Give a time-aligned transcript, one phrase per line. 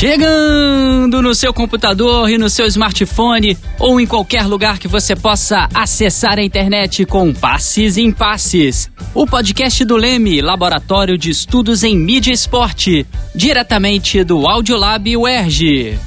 [0.00, 5.68] Chegando no seu computador e no seu smartphone ou em qualquer lugar que você possa
[5.74, 8.90] acessar a internet com Passes em Passes.
[9.12, 15.98] O podcast do Leme, Laboratório de Estudos em Mídia e Esporte, diretamente do Audiolab UERJ.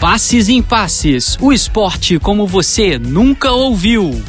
[0.00, 4.20] Passes em Passes, o esporte como você nunca ouviu.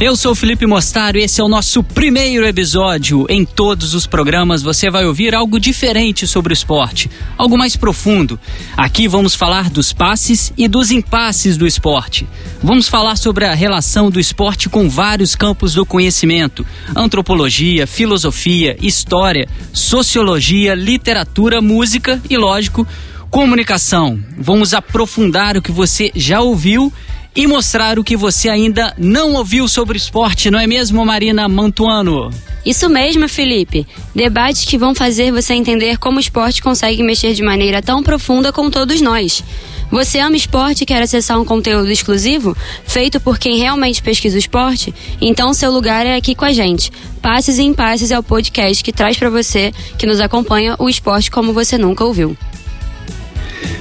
[0.00, 3.26] Eu sou Felipe Mostaro e esse é o nosso primeiro episódio.
[3.28, 7.08] Em todos os programas você vai ouvir algo diferente sobre o esporte,
[7.38, 8.38] algo mais profundo.
[8.76, 12.26] Aqui vamos falar dos passes e dos impasses do esporte.
[12.60, 16.66] Vamos falar sobre a relação do esporte com vários campos do conhecimento:
[16.96, 22.84] antropologia, filosofia, história, sociologia, literatura, música e, lógico,
[23.30, 24.18] comunicação.
[24.36, 26.92] Vamos aprofundar o que você já ouviu
[27.34, 32.30] e mostrar o que você ainda não ouviu sobre esporte, não é mesmo, Marina Mantuano?
[32.64, 33.86] Isso mesmo, Felipe.
[34.14, 38.52] Debates que vão fazer você entender como o esporte consegue mexer de maneira tão profunda
[38.52, 39.44] com todos nós.
[39.90, 44.38] Você ama esporte e quer acessar um conteúdo exclusivo, feito por quem realmente pesquisa o
[44.38, 44.94] esporte?
[45.20, 46.90] Então seu lugar é aqui com a gente.
[47.20, 51.30] Passes e Impasses é o podcast que traz para você, que nos acompanha, o esporte
[51.30, 52.36] como você nunca ouviu.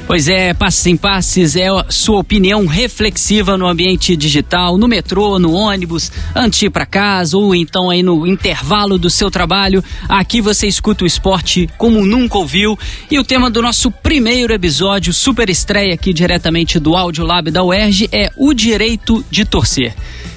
[0.05, 5.39] Pois é, Passes em Passes é a sua opinião reflexiva no ambiente digital, no metrô,
[5.39, 9.83] no ônibus, antes de ir para casa ou então aí no intervalo do seu trabalho.
[10.09, 12.77] Aqui você escuta o esporte como nunca ouviu.
[13.09, 17.63] E o tema do nosso primeiro episódio, super estreia aqui diretamente do Audio Lab da
[17.63, 19.95] UERJ, é o direito de torcer.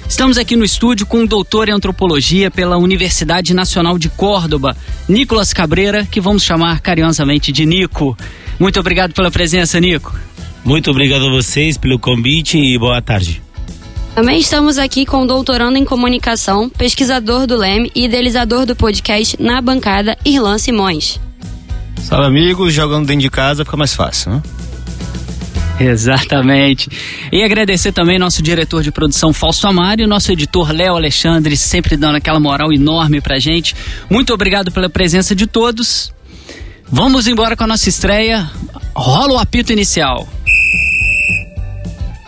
[0.09, 4.75] Estamos aqui no estúdio com o doutor em antropologia pela Universidade Nacional de Córdoba,
[5.07, 8.17] Nicolas Cabreira, que vamos chamar carinhosamente de Nico.
[8.57, 10.15] Muito obrigado pela presença, Nico.
[10.63, 13.41] Muito obrigado a vocês pelo convite e boa tarde.
[14.15, 19.39] Também estamos aqui com o doutorando em comunicação, pesquisador do LEM e idealizador do podcast
[19.39, 21.19] Na Bancada, Irlan Simões.
[22.01, 24.41] Salve amigos, jogando dentro de casa fica mais fácil, né?
[25.81, 26.89] Exatamente.
[27.31, 31.95] E agradecer também nosso diretor de produção Fausto Amaro e nosso editor Léo Alexandre, sempre
[31.95, 33.75] dando aquela moral enorme pra gente.
[34.09, 36.11] Muito obrigado pela presença de todos.
[36.89, 38.49] Vamos embora com a nossa estreia.
[38.95, 40.27] Rola o apito inicial.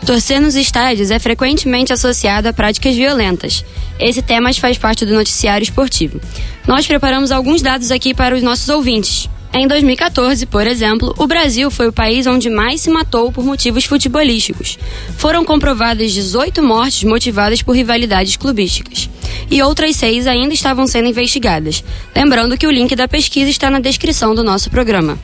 [0.04, 3.64] Torcer nos estádios é frequentemente associado a práticas violentas.
[3.98, 6.20] Esse tema faz parte do noticiário esportivo.
[6.66, 9.28] Nós preparamos alguns dados aqui para os nossos ouvintes.
[9.52, 13.84] Em 2014, por exemplo, o Brasil foi o país onde mais se matou por motivos
[13.84, 14.78] futebolísticos.
[15.16, 19.10] Foram comprovadas 18 mortes motivadas por rivalidades clubísticas.
[19.50, 21.82] E outras seis ainda estavam sendo investigadas.
[22.14, 25.18] Lembrando que o link da pesquisa está na descrição do nosso programa.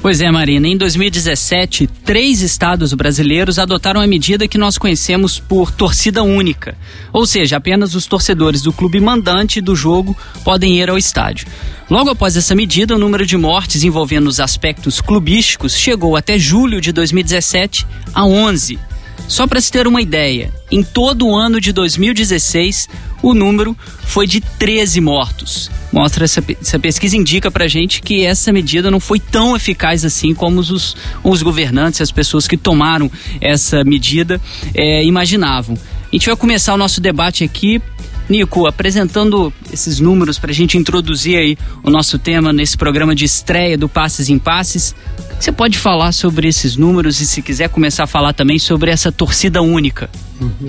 [0.00, 0.68] Pois é, Marina.
[0.68, 6.76] Em 2017, três estados brasileiros adotaram a medida que nós conhecemos por torcida única.
[7.12, 11.48] Ou seja, apenas os torcedores do clube mandante do jogo podem ir ao estádio.
[11.90, 16.80] Logo após essa medida, o número de mortes envolvendo os aspectos clubísticos chegou até julho
[16.80, 18.78] de 2017 a 11.
[19.26, 22.88] Só para se ter uma ideia, em todo o ano de 2016,
[23.22, 25.70] o número foi de 13 mortos.
[25.92, 30.34] Mostra essa, essa pesquisa indica para gente que essa medida não foi tão eficaz assim
[30.34, 34.40] como os, os governantes, as pessoas que tomaram essa medida
[34.74, 35.76] é, imaginavam.
[35.76, 37.82] A gente vai começar o nosso debate aqui
[38.28, 43.24] Nico, apresentando esses números para a gente introduzir aí o nosso tema nesse programa de
[43.24, 44.94] estreia do Passes em Passes,
[45.40, 49.10] você pode falar sobre esses números e se quiser começar a falar também sobre essa
[49.10, 50.10] torcida única?
[50.40, 50.66] Uhum.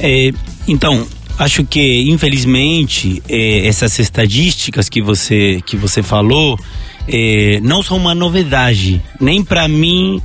[0.00, 0.32] É,
[0.66, 1.06] então,
[1.38, 6.58] acho que infelizmente é, essas estatísticas que você que você falou
[7.06, 10.20] é, não são uma novidade nem para mim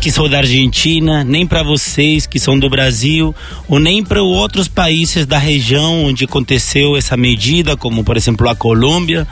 [0.00, 3.34] que são da Argentina, nem para vocês que são do Brasil,
[3.68, 8.54] ou nem para outros países da região onde aconteceu essa medida, como por exemplo a
[8.54, 9.28] Colômbia,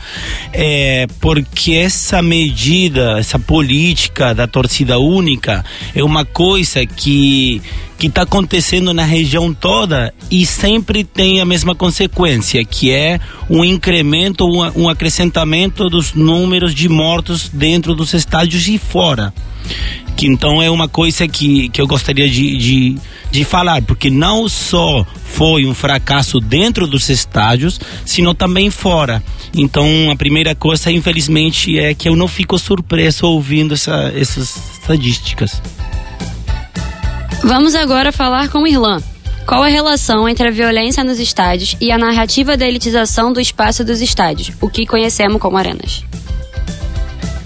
[0.53, 7.63] é, porque essa medida, essa política da torcida única é uma coisa que
[7.99, 13.19] que está acontecendo na região toda e sempre tem a mesma consequência, que é
[13.51, 19.35] um incremento, um, um acrescentamento dos números de mortos dentro dos estádios e fora
[20.19, 22.99] que então é uma coisa que, que eu gostaria de, de,
[23.31, 29.23] de falar, porque não só foi um fracasso dentro dos estádios, sino também fora.
[29.55, 35.63] Então, a primeira coisa, infelizmente, é que eu não fico surpreso ouvindo essa, essas estadísticas.
[37.45, 39.01] Vamos agora falar com o Irlan.
[39.47, 43.85] Qual a relação entre a violência nos estádios e a narrativa da elitização do espaço
[43.85, 46.03] dos estádios, o que conhecemos como arenas?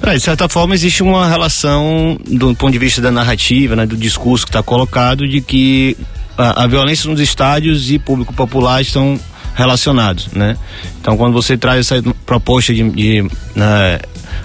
[0.04, 3.96] É, de certa forma, existe uma relação, do ponto de vista da narrativa, né, do
[3.96, 5.96] discurso que está colocado, de que
[6.36, 9.18] a, a, violência nos estádios e público popular estão
[9.54, 10.56] relacionados, né?
[11.00, 13.22] Então, quando você traz essa proposta de, de
[13.54, 13.98] né,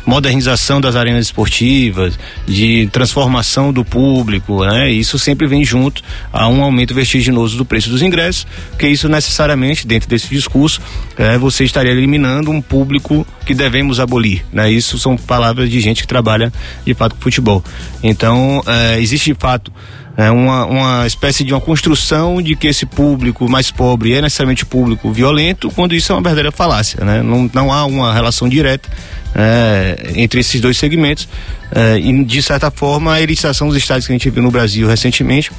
[0.06, 4.90] modernização das arenas esportivas, de transformação do público, né?
[4.90, 6.02] Isso sempre vem junto
[6.32, 10.82] a um aumento vertiginoso do preço dos ingressos, que isso necessariamente, dentro desse discurso,
[11.18, 14.72] é, você estaria eliminando um público que devemos abolir, né?
[14.72, 16.52] Isso são palavras de gente que trabalha
[16.86, 17.64] de fato com futebol.
[18.02, 19.72] Então, é, existe de fato
[20.18, 24.66] é uma, uma espécie de uma construção de que esse público mais pobre é necessariamente
[24.66, 27.22] público violento, quando isso é uma verdadeira falácia, né?
[27.22, 28.90] Não, não há uma relação direta
[29.36, 31.30] é, entre esses dois segmentos
[31.72, 34.88] é, e de certa forma a elitização dos estádios que a gente viu no Brasil
[34.88, 35.52] recentemente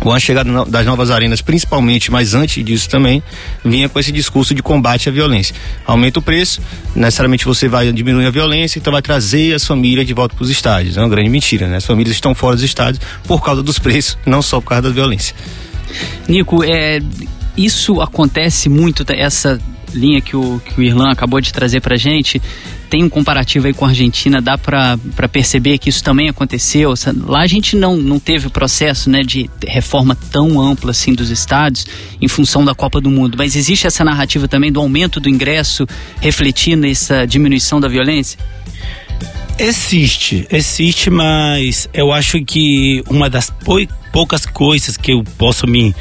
[0.00, 3.22] com a chegada das novas arenas, principalmente, mas antes disso também,
[3.64, 5.54] vinha com esse discurso de combate à violência.
[5.86, 6.60] Aumenta o preço,
[6.94, 10.50] necessariamente você vai diminuir a violência, então vai trazer as famílias de volta para os
[10.50, 10.96] estádios.
[10.96, 11.76] É uma grande mentira, né?
[11.76, 14.90] As famílias estão fora dos estádios por causa dos preços, não só por causa da
[14.90, 15.34] violência.
[16.28, 17.00] Nico, é,
[17.56, 19.58] isso acontece muito, essa
[19.96, 22.40] linha que o, que o Irlan acabou de trazer para gente,
[22.88, 24.98] tem um comparativo aí com a Argentina, dá para
[25.30, 26.94] perceber que isso também aconteceu.
[27.26, 31.30] Lá a gente não, não teve o processo né, de reforma tão ampla assim dos
[31.30, 31.86] estádios
[32.20, 35.86] em função da Copa do Mundo, mas existe essa narrativa também do aumento do ingresso
[36.20, 38.38] refletindo essa diminuição da violência?
[39.58, 43.50] Existe, existe, mas eu acho que uma das
[44.12, 45.94] poucas coisas que eu posso me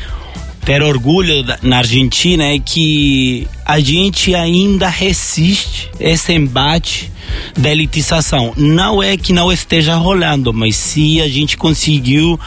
[0.66, 7.12] ter orgulho na Argentina é que a gente ainda resiste esse embate
[7.58, 8.54] da elitização.
[8.56, 12.40] Não é que não esteja rolando, mas sim a gente conseguiu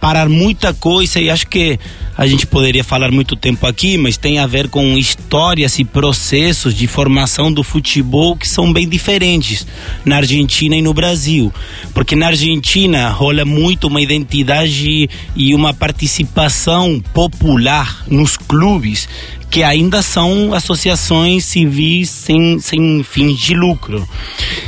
[0.00, 1.78] parar muita coisa e acho que
[2.16, 6.74] a gente poderia falar muito tempo aqui, mas tem a ver com histórias e processos
[6.74, 9.66] de formação do futebol que são bem diferentes
[10.02, 11.52] na Argentina e no Brasil.
[11.92, 19.06] Porque na Argentina rola muito uma identidade e uma participação popular nos clubes
[19.56, 24.06] que ainda são associações civis sem, sem fins de lucro.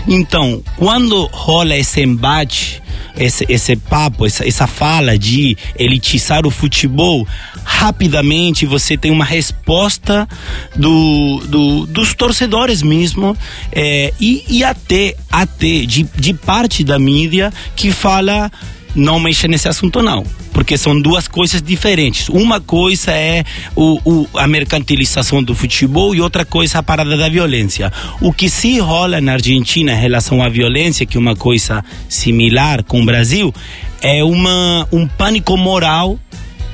[0.06, 2.82] Então, quando rola esse embate,
[3.14, 7.28] esse, esse papo, essa, essa fala de elitizar o futebol,
[7.62, 10.26] rapidamente você tem uma resposta
[10.74, 13.36] do, do dos torcedores mesmo
[13.70, 18.50] é, e, e até, até de, de parte da mídia que fala
[18.94, 20.24] não mexa nesse assunto não
[20.58, 22.28] porque são duas coisas diferentes.
[22.28, 23.44] Uma coisa é
[23.76, 27.92] o, o, a mercantilização do futebol e outra coisa a parada da violência.
[28.20, 32.82] O que se rola na Argentina em relação à violência, que é uma coisa similar
[32.82, 33.54] com o Brasil,
[34.02, 36.18] é uma, um pânico moral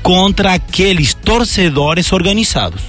[0.01, 2.81] contra aqueles torcedores organizados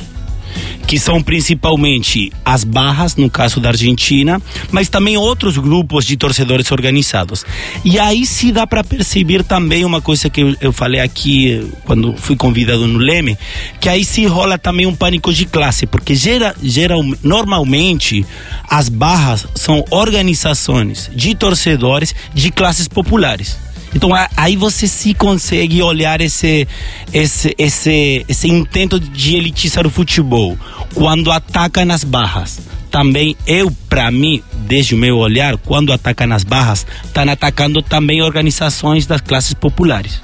[0.86, 6.70] que são principalmente as barras, no caso da Argentina, mas também outros grupos de torcedores
[6.70, 7.44] organizados.
[7.84, 12.36] E aí se dá para perceber também uma coisa que eu, falei aqui quando fui
[12.36, 13.36] convidado no Leme,
[13.80, 18.24] que aí se rola também um pânico de classe, porque gera, geral, normalmente
[18.68, 23.65] as barras são organizações de torcedores de classes populares.
[23.96, 26.68] Então aí você se consegue olhar esse,
[27.14, 30.58] esse, esse, esse intento de elitizar o futebol
[30.92, 32.60] quando ataca nas barras.
[32.90, 38.20] Também eu, para mim, desde o meu olhar, quando ataca nas barras, estão atacando também
[38.20, 40.20] organizações das classes populares.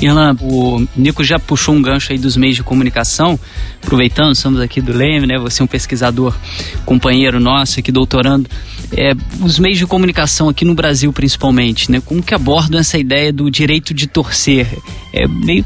[0.00, 3.38] Irlan, o Nico já puxou um gancho aí dos meios de comunicação,
[3.82, 5.38] aproveitando, somos aqui do Leme, né?
[5.38, 6.36] Você é um pesquisador,
[6.84, 8.48] companheiro nosso aqui, doutorando.
[8.92, 12.02] É, os meios de comunicação aqui no Brasil, principalmente, né?
[12.04, 14.66] Como que abordam essa ideia do direito de torcer?
[15.12, 15.64] É meio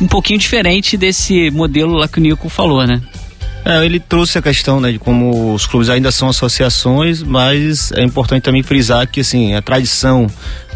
[0.00, 3.00] um pouquinho diferente desse modelo lá que o Nico falou, né?
[3.64, 8.02] É, ele trouxe a questão né, de como os clubes ainda são associações, mas é
[8.02, 10.26] importante também frisar que assim, a tradição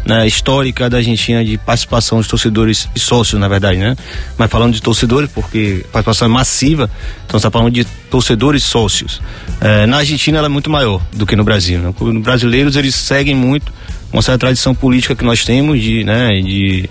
[0.05, 3.95] né, histórica da Argentina de participação dos torcedores e sócios, na verdade, né?
[4.37, 6.89] Mas falando de torcedores, porque a participação é massiva,
[7.25, 9.19] então está falando de torcedores sócios.
[9.59, 11.79] É, na Argentina ela é muito maior do que no Brasil.
[11.79, 11.93] Né?
[11.99, 13.73] Os brasileiros eles seguem muito
[14.13, 16.89] uma certa tradição política que nós temos de, né, de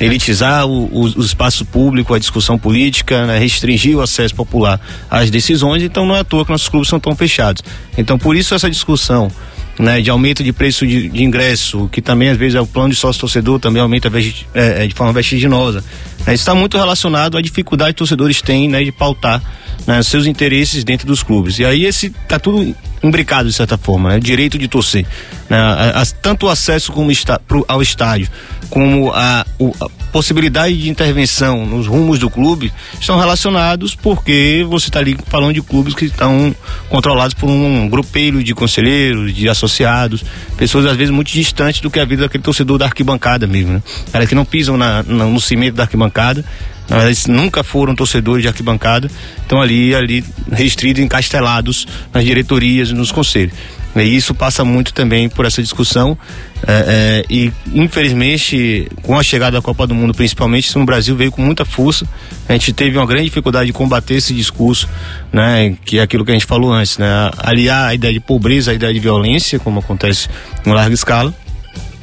[0.00, 5.30] elitizar o, o, o espaço público, a discussão política, né, restringir o acesso popular às
[5.30, 7.62] decisões, então não é à toa que nossos clubes são tão fechados.
[7.96, 9.30] Então por isso essa discussão
[9.78, 12.90] né, de aumento de preço de, de, ingresso, que também às vezes é o plano
[12.90, 14.10] de sócio torcedor, também aumenta
[14.54, 15.84] é, é, de forma vertiginosa.
[16.26, 19.42] É, isso está muito relacionado à dificuldade que torcedores têm né, de pautar
[19.86, 21.58] né, seus interesses dentro dos clubes.
[21.58, 25.06] E aí esse tá tudo imbricado de certa forma, né, direito de torcer,
[25.48, 28.28] né, a, a, tanto o acesso como está, pro, ao estádio,
[28.70, 34.88] como a, o, a, possibilidade de intervenção nos rumos do clube estão relacionados porque você
[34.88, 36.54] está ali falando de clubes que estão
[36.88, 40.24] controlados por um grupelho de conselheiros, de associados,
[40.56, 43.74] pessoas às vezes muito distantes do que a vida daquele torcedor da arquibancada mesmo,
[44.12, 44.26] né?
[44.26, 46.42] Que não pisam na, na, no cimento da arquibancada,
[46.90, 53.54] eles nunca foram torcedores de arquibancada, estão ali, ali restritos, encastelados nas diretorias, nos conselhos.
[53.96, 56.18] E isso passa muito também por essa discussão.
[56.66, 61.16] É, é, e infelizmente, com a chegada da Copa do Mundo, principalmente, isso no Brasil
[61.16, 62.06] veio com muita força.
[62.48, 64.88] A gente teve uma grande dificuldade de combater esse discurso,
[65.32, 65.76] né?
[65.84, 67.06] Que é aquilo que a gente falou antes, né?
[67.38, 70.28] Aliar a ideia de pobreza à ideia de violência, como acontece
[70.64, 71.34] em larga escala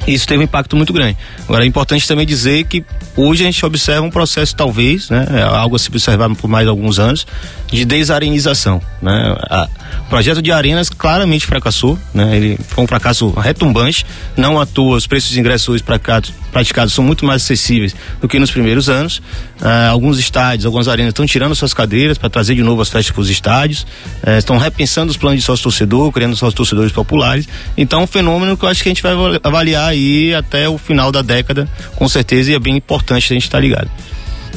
[0.06, 1.16] isso teve um impacto muito grande.
[1.44, 2.84] Agora é importante também dizer que
[3.16, 6.68] hoje a gente observa um processo, talvez, né, é algo a se observar por mais
[6.68, 7.26] alguns anos,
[7.70, 8.80] de desarenização.
[9.02, 9.36] Né?
[9.50, 9.68] A,
[10.06, 12.36] o projeto de arenas claramente fracassou, né?
[12.36, 14.06] ele foi um fracasso retumbante,
[14.36, 18.38] não à toa os preços de ingressos praticados, praticados são muito mais acessíveis do que
[18.38, 19.20] nos primeiros anos.
[19.60, 23.12] Ah, alguns estádios, algumas arenas estão tirando suas cadeiras para trazer de novo as festas
[23.12, 23.86] para os estádios,
[24.24, 27.48] eh, estão repensando os planos de sócio-torcedor, criando sócios torcedores populares.
[27.76, 30.76] Então, é um fenômeno que eu acho que a gente vai avaliar aí até o
[30.76, 33.90] final da década, com certeza, e é bem importante a gente estar tá ligado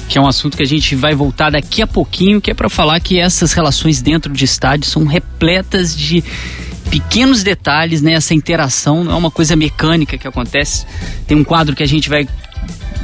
[0.08, 2.70] que é um assunto que a gente vai voltar daqui a pouquinho, que é para
[2.70, 6.24] falar que essas relações dentro de estádios são repletas de
[6.90, 8.14] pequenos detalhes, né?
[8.14, 10.86] Essa interação não é uma coisa mecânica que acontece.
[11.26, 12.28] Tem um quadro que a gente vai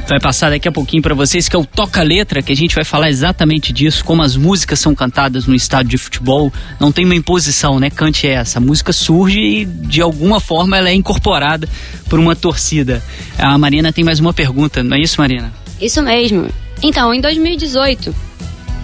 [0.08, 2.74] vai passar daqui a pouquinho para vocês, que é o Toca Letra, que a gente
[2.74, 6.52] vai falar exatamente disso, como as músicas são cantadas no estádio de futebol.
[6.78, 7.90] Não tem uma imposição, né?
[7.90, 8.58] Cante essa.
[8.58, 11.68] A música surge e, de alguma forma, ela é incorporada
[12.08, 13.02] por uma torcida.
[13.38, 15.52] A Marina tem mais uma pergunta, não é isso, Marina?
[15.80, 16.48] Isso mesmo.
[16.82, 18.14] Então, em 2018,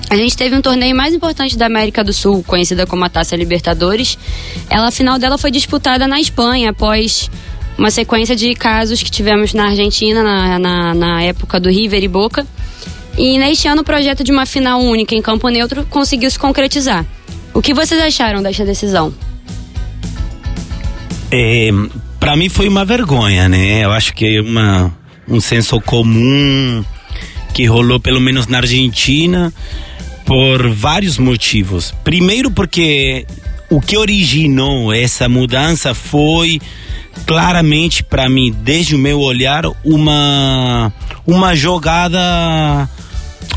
[0.08, 3.36] a gente teve um torneio mais importante da América do Sul, conhecida como a Taça
[3.36, 4.18] Libertadores.
[4.68, 7.30] Ela, a final dela foi disputada na Espanha, após
[7.80, 12.08] uma sequência de casos que tivemos na Argentina, na, na, na época do River e
[12.08, 12.46] Boca.
[13.16, 17.06] E neste ano o projeto de uma final única em campo neutro conseguiu se concretizar.
[17.54, 19.14] O que vocês acharam desta decisão?
[21.32, 21.70] É,
[22.20, 23.82] para mim foi uma vergonha, né?
[23.82, 24.94] Eu acho que é uma,
[25.26, 26.84] um senso comum
[27.54, 29.50] que rolou pelo menos na Argentina
[30.26, 31.94] por vários motivos.
[32.04, 33.24] Primeiro porque
[33.70, 36.60] o que originou essa mudança foi
[37.26, 40.92] claramente para mim, desde o meu olhar, uma
[41.26, 42.88] uma jogada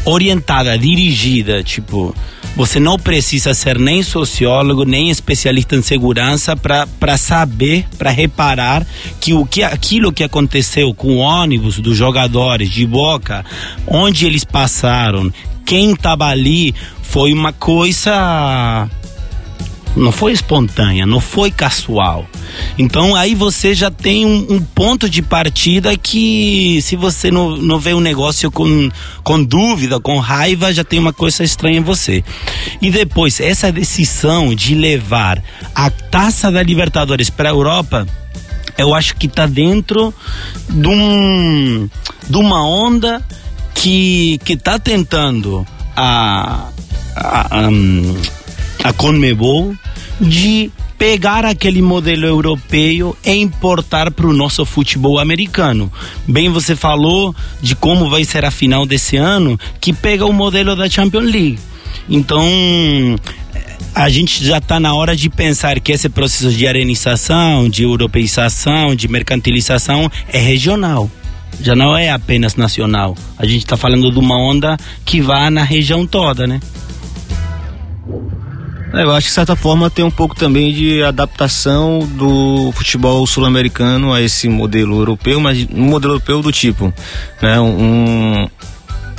[0.06, 2.14] orientada, dirigida, tipo,
[2.56, 8.86] você não precisa ser nem sociólogo, nem especialista em segurança para saber, para reparar
[9.20, 13.44] que o que aquilo que aconteceu com o ônibus dos jogadores de Boca,
[13.88, 15.34] onde eles passaram,
[15.66, 18.88] quem estava ali, foi uma coisa
[19.96, 22.26] não foi espontânea, não foi casual.
[22.78, 27.80] Então aí você já tem um, um, ponto de partida que se você não, não
[27.80, 28.90] vê um negócio com,
[29.24, 32.24] com dúvida, com raiva, já tem uma coisa estranha em você.
[32.82, 35.42] E depois, essa decisão de levar
[35.74, 38.08] a taça da Libertadores para a Europa,
[38.78, 40.14] eu acho que está dentro
[40.70, 41.90] de, um,
[42.28, 43.22] de uma onda
[43.76, 46.70] que está tentando a,
[47.16, 47.70] a, a,
[48.84, 49.76] a Conmebol
[50.20, 55.92] de pegar aquele modelo europeu e importar para o nosso futebol americano.
[56.26, 60.76] Bem, você falou de como vai ser a final desse ano, que pega o modelo
[60.76, 61.60] da Champions League.
[62.10, 62.46] Então,
[63.94, 68.96] a gente já está na hora de pensar que esse processo de arenização, de europeização,
[68.96, 71.10] de mercantilização é regional.
[71.62, 73.16] Já não é apenas nacional.
[73.38, 76.60] A gente está falando de uma onda que vai na região toda, né?
[78.94, 83.26] É, eu acho que de certa forma tem um pouco também de adaptação do futebol
[83.26, 86.94] sul-americano a esse modelo europeu, mas um modelo europeu do tipo,
[87.42, 88.48] né, um,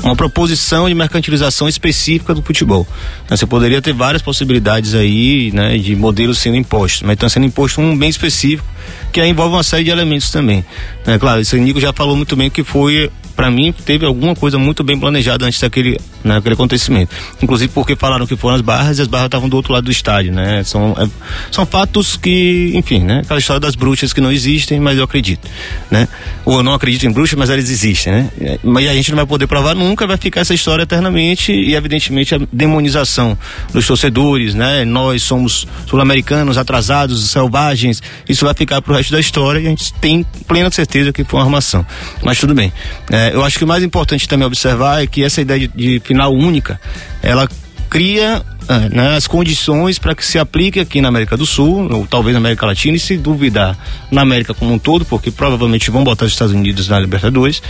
[0.04, 2.86] uma proposição de mercantilização específica do futebol.
[3.28, 7.46] Né, você poderia ter várias possibilidades aí, né, de modelos sendo impostos, mas está sendo
[7.46, 8.68] imposto um bem específico
[9.12, 10.64] que envolve uma série de elementos também.
[11.04, 14.56] Né, claro, esse Nico já falou muito bem que foi para mim, teve alguma coisa
[14.56, 17.14] muito bem planejada antes daquele, né, acontecimento.
[17.42, 19.90] Inclusive porque falaram que foram as barras e as barras estavam do outro lado do
[19.90, 20.62] estádio, né?
[20.64, 21.08] São, é,
[21.50, 23.20] são fatos que, enfim, né?
[23.24, 25.48] Aquela história das bruxas que não existem, mas eu acredito,
[25.90, 26.08] né?
[26.44, 28.30] Ou eu não acredito em bruxas, mas elas existem, né?
[28.62, 32.34] Mas a gente não vai poder provar nunca, vai ficar essa história eternamente e, evidentemente,
[32.34, 33.36] a demonização
[33.72, 34.84] dos torcedores, né?
[34.84, 39.92] Nós somos sul-americanos, atrasados, selvagens, isso vai ficar pro resto da história e a gente
[39.94, 41.84] tem plena certeza que foi uma armação.
[42.22, 42.72] Mas tudo bem.
[43.10, 45.68] É, é, eu acho que o mais importante também observar é que essa ideia de,
[45.68, 46.80] de final única,
[47.20, 47.48] ela
[47.90, 52.06] cria é, né, as condições para que se aplique aqui na América do Sul, ou
[52.06, 53.76] talvez na América Latina, e se duvidar
[54.12, 57.60] na América como um todo, porque provavelmente vão botar os Estados Unidos na Libertadores,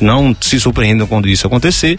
[0.00, 1.98] não se surpreendam quando isso acontecer,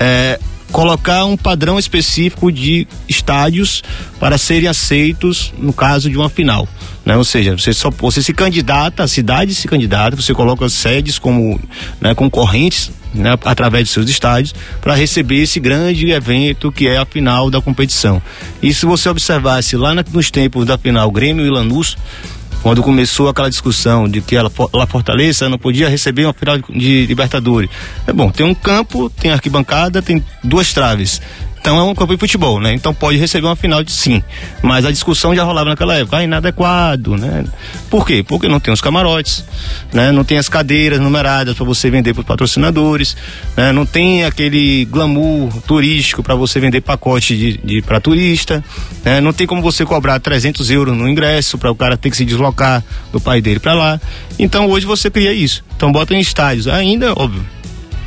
[0.00, 0.40] é,
[0.72, 3.84] colocar um padrão específico de estádios
[4.18, 6.66] para serem aceitos no caso de uma final.
[7.04, 7.16] Né?
[7.16, 11.60] Ou seja, você só você se candidata, a cidade se candidata, você coloca sedes como
[12.00, 17.04] né, concorrentes né, através dos seus estádios para receber esse grande evento que é a
[17.04, 18.22] final da competição.
[18.62, 21.96] E se você observasse lá nos tempos da final Grêmio e Lanús,
[22.62, 27.06] quando começou aquela discussão de que ela, La Fortaleza não podia receber uma final de
[27.06, 27.68] Libertadores.
[28.06, 31.20] É bom, tem um campo, tem arquibancada, tem duas traves.
[31.62, 32.74] Então é um campo de futebol, né?
[32.74, 34.20] Então pode receber uma final de sim.
[34.60, 37.44] Mas a discussão já rolava naquela época, ah, inadequado, né?
[37.88, 38.24] Por quê?
[38.26, 39.44] Porque não tem os camarotes,
[39.92, 40.10] né?
[40.10, 43.16] Não tem as cadeiras numeradas para você vender para os patrocinadores,
[43.56, 43.70] né?
[43.70, 48.62] Não tem aquele glamour turístico para você vender pacote de, de para turista,
[49.04, 49.20] né?
[49.20, 52.24] Não tem como você cobrar 300 euros no ingresso para o cara ter que se
[52.24, 54.00] deslocar do pai dele para lá.
[54.36, 55.62] Então hoje você cria isso.
[55.76, 57.61] Então bota em estádios, ainda, óbvio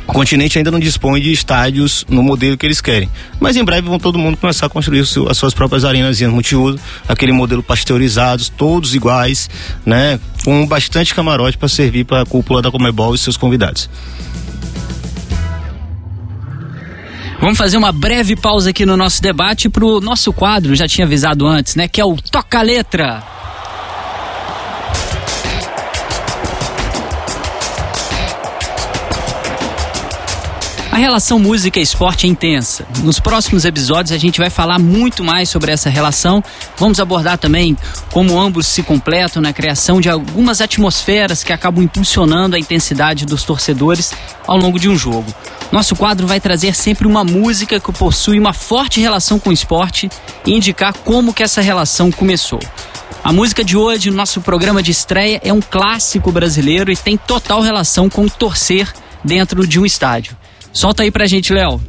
[0.06, 3.10] o continente ainda não dispõe de estádios no modelo que eles querem.
[3.40, 7.32] Mas em breve vão todo mundo começar a construir as suas próprias arenas multiuso, aquele
[7.32, 9.50] modelo pasteurizados, todos iguais,
[9.84, 10.20] né?
[10.44, 13.90] Com bastante camarote para servir para a cúpula da Comebol e seus convidados.
[17.40, 21.06] Vamos fazer uma breve pausa aqui no nosso debate para o nosso quadro, já tinha
[21.06, 21.86] avisado antes, né?
[21.86, 23.35] Que é o Toca Letra.
[30.96, 32.86] A relação música e esporte é intensa.
[33.04, 36.42] Nos próximos episódios a gente vai falar muito mais sobre essa relação.
[36.78, 37.76] Vamos abordar também
[38.10, 43.44] como ambos se completam na criação de algumas atmosferas que acabam impulsionando a intensidade dos
[43.44, 44.14] torcedores
[44.46, 45.30] ao longo de um jogo.
[45.70, 50.08] Nosso quadro vai trazer sempre uma música que possui uma forte relação com o esporte
[50.46, 52.60] e indicar como que essa relação começou.
[53.22, 57.60] A música de hoje, nosso programa de estreia, é um clássico brasileiro e tem total
[57.60, 58.90] relação com torcer
[59.22, 60.34] dentro de um estádio.
[60.76, 61.80] Solta aí pra gente, Léo.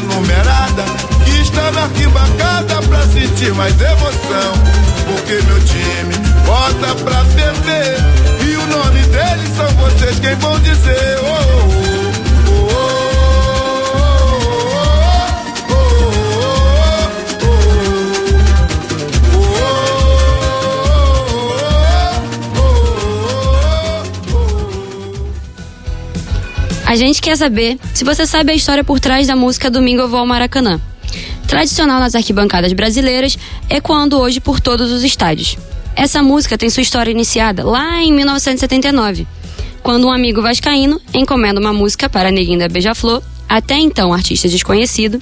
[0.00, 0.84] Numerada
[1.24, 4.52] que está na arquibancada pra sentir mais emoção.
[5.06, 7.96] Porque meu time bota pra perder
[8.46, 11.18] e o nome deles são vocês quem vão dizer.
[11.22, 12.15] Oh, oh.
[26.96, 30.08] A gente quer saber se você sabe a história por trás da música Domingo Eu
[30.08, 30.80] Vou ao Maracanã.
[31.46, 33.36] Tradicional nas arquibancadas brasileiras,
[33.68, 35.58] ecoando hoje por todos os estádios.
[35.94, 39.26] Essa música tem sua história iniciada lá em 1979,
[39.82, 45.20] quando um amigo vascaíno encomenda uma música para Neguinho da Beija-Flor, até então artista desconhecido.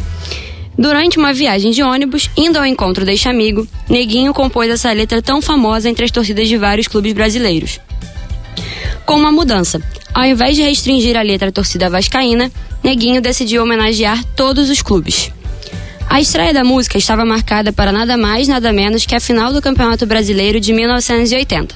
[0.79, 5.43] Durante uma viagem de ônibus, indo ao encontro deste amigo, Neguinho compôs essa letra tão
[5.43, 7.81] famosa entre as torcidas de vários clubes brasileiros.
[9.05, 9.83] Com uma mudança,
[10.15, 12.51] ao invés de restringir a letra à torcida vascaína,
[12.83, 15.33] Neguinho decidiu homenagear todos os clubes.
[16.09, 19.61] A estreia da música estava marcada para nada mais, nada menos que a final do
[19.61, 21.75] Campeonato Brasileiro de 1980,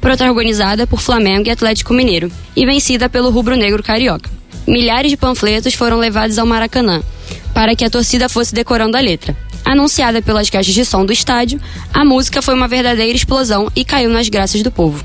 [0.00, 4.30] protagonizada por Flamengo e Atlético Mineiro e vencida pelo rubro-negro carioca.
[4.66, 7.02] Milhares de panfletos foram levados ao Maracanã
[7.54, 9.34] para que a torcida fosse decorando a letra.
[9.64, 11.60] Anunciada pelas caixas de som do estádio,
[11.92, 15.02] a música foi uma verdadeira explosão e caiu nas graças do povo.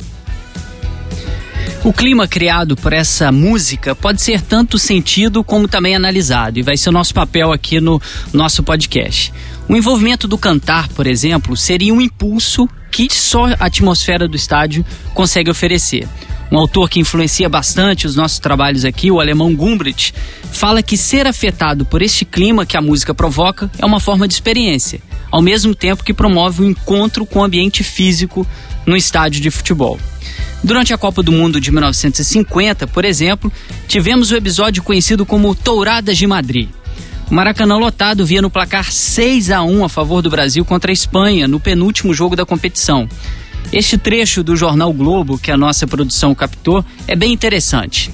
[1.83, 6.77] O clima criado por essa música pode ser tanto sentido como também analisado, e vai
[6.77, 9.33] ser o nosso papel aqui no nosso podcast.
[9.67, 14.85] O envolvimento do cantar, por exemplo, seria um impulso que só a atmosfera do estádio
[15.13, 16.07] consegue oferecer.
[16.49, 20.13] Um autor que influencia bastante os nossos trabalhos aqui, o alemão Gumbrich,
[20.53, 24.33] fala que ser afetado por este clima que a música provoca é uma forma de
[24.33, 28.47] experiência, ao mesmo tempo que promove o um encontro com o ambiente físico
[28.85, 29.99] no estádio de futebol.
[30.63, 33.51] Durante a Copa do Mundo de 1950, por exemplo,
[33.85, 36.69] tivemos o episódio conhecido como Touradas de Madrid.
[37.29, 40.93] O Maracanã lotado via no placar 6 a 1 a favor do Brasil contra a
[40.93, 43.09] Espanha no penúltimo jogo da competição.
[43.73, 48.09] Este trecho do jornal Globo que a nossa produção captou é bem interessante.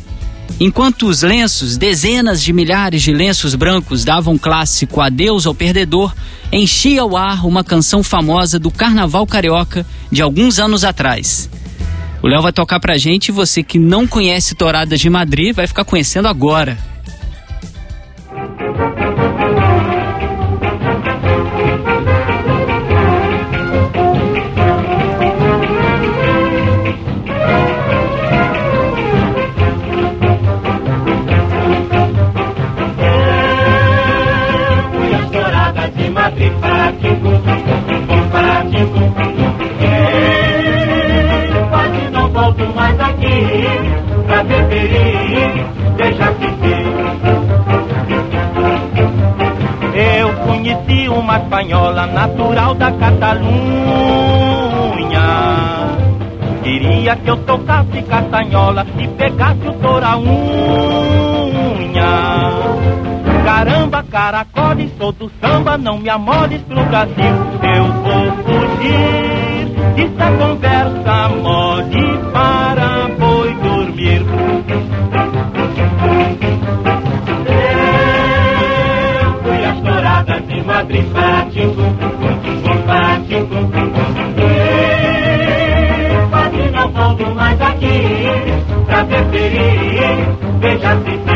[0.59, 6.15] Enquanto os lenços, dezenas de milhares de lenços brancos davam clássico adeus ao perdedor,
[6.51, 11.47] enchia o ar uma canção famosa do Carnaval Carioca de alguns anos atrás.
[12.21, 15.65] O Léo vai tocar pra gente e você que não conhece Touradas de Madrid vai
[15.67, 16.77] ficar conhecendo agora.
[57.23, 60.29] Que eu tocasse castanhola e pegasse o toraunha.
[63.43, 67.35] Caramba, caracole, sou do samba, não me amoles pro Brasil.
[67.63, 74.25] Eu vou fugir dessa conversa mole para boi dormir.
[79.21, 81.83] Eu fui as touradas de Madrid, Patinco,
[82.85, 83.88] Patinco,
[87.19, 88.01] Volto mais aqui
[88.85, 91.28] pra preferir, veja se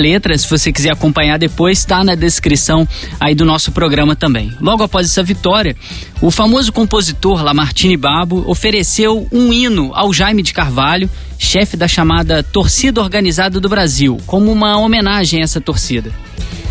[0.00, 2.88] letra, se você quiser acompanhar depois, está na descrição
[3.20, 4.52] aí do nosso programa também.
[4.60, 5.76] Logo após essa vitória,
[6.20, 11.08] o famoso compositor Lamartine Babo ofereceu um hino ao Jaime de Carvalho,
[11.38, 16.10] chefe da chamada Torcida Organizada do Brasil, como uma homenagem a essa torcida.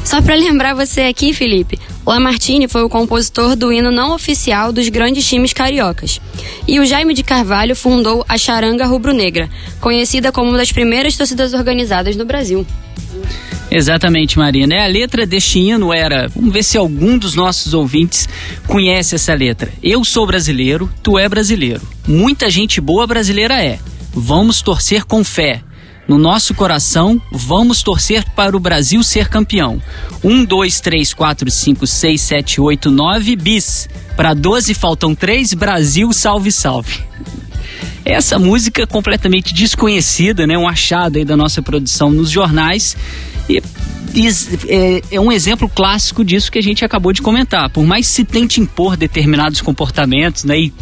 [0.03, 4.89] Só para lembrar você aqui, Felipe, Lamartine foi o compositor do hino não oficial dos
[4.89, 6.19] grandes times cariocas.
[6.67, 9.47] E o Jaime de Carvalho fundou a Charanga Rubro-Negra,
[9.79, 12.65] conhecida como uma das primeiras torcidas organizadas no Brasil.
[13.69, 14.83] Exatamente, Marina.
[14.83, 16.27] A letra deste hino era.
[16.29, 18.27] Vamos ver se algum dos nossos ouvintes
[18.65, 19.71] conhece essa letra.
[19.83, 21.81] Eu sou brasileiro, tu é brasileiro.
[22.07, 23.77] Muita gente boa brasileira é.
[24.11, 25.61] Vamos torcer com fé.
[26.09, 29.79] No nosso coração, vamos torcer para o Brasil ser campeão.
[30.23, 33.87] 1, 2, 3, 4, 5, 6, 7, 8, 9, bis.
[34.15, 37.03] Para 12 faltam 3, Brasil, salve, salve.
[38.03, 40.57] Essa música completamente desconhecida, né?
[40.57, 42.97] Um achado aí da nossa produção nos jornais.
[43.47, 43.61] E,
[44.67, 47.69] é, é, um exemplo clássico disso que a gente acabou de comentar.
[47.69, 50.57] Por mais se tente impor determinados comportamentos, né?
[50.57, 50.73] E,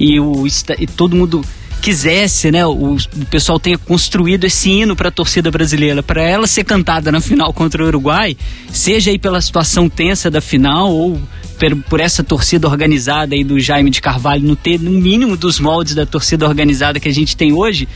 [0.00, 0.44] e, o,
[0.76, 1.44] e todo mundo
[1.82, 6.46] quisesse, né, o, o pessoal tenha construído esse hino para a torcida brasileira, para ela
[6.46, 8.36] ser cantada na final contra o Uruguai,
[8.70, 11.20] seja aí pela situação tensa da final ou
[11.58, 15.58] por, por essa torcida organizada aí do Jaime de Carvalho não ter no mínimo dos
[15.58, 17.88] moldes da torcida organizada que a gente tem hoje,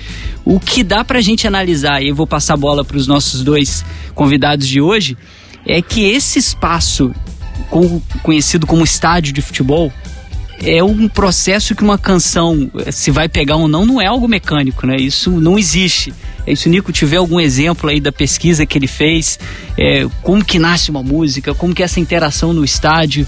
[0.44, 3.06] o que dá para a gente analisar, e eu vou passar a bola para os
[3.06, 3.84] nossos dois
[4.16, 5.16] convidados de hoje,
[5.64, 7.14] é que esse espaço
[8.22, 9.92] conhecido como estádio de futebol
[10.62, 14.86] é um processo que uma canção, se vai pegar ou não, não é algo mecânico,
[14.86, 14.96] né?
[14.98, 16.12] Isso não existe.
[16.46, 19.38] É se o Nico tiver algum exemplo aí da pesquisa que ele fez,
[19.76, 23.26] é, como que nasce uma música, como que é essa interação no estádio,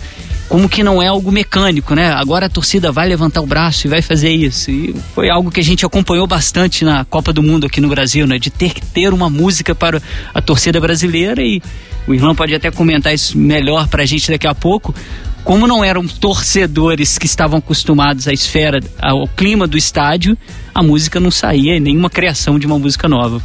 [0.48, 2.10] como que não é algo mecânico, né?
[2.12, 4.70] Agora a torcida vai levantar o braço e vai fazer isso.
[4.70, 8.26] E foi algo que a gente acompanhou bastante na Copa do Mundo aqui no Brasil,
[8.26, 8.38] né?
[8.38, 10.00] De ter que ter uma música para
[10.32, 11.60] a torcida brasileira e
[12.06, 14.94] o Irlão pode até comentar isso melhor para a gente daqui a pouco
[15.44, 20.36] como não eram torcedores que estavam acostumados à esfera, ao clima do estádio,
[20.74, 23.42] a música não saía, nenhuma criação de uma música nova.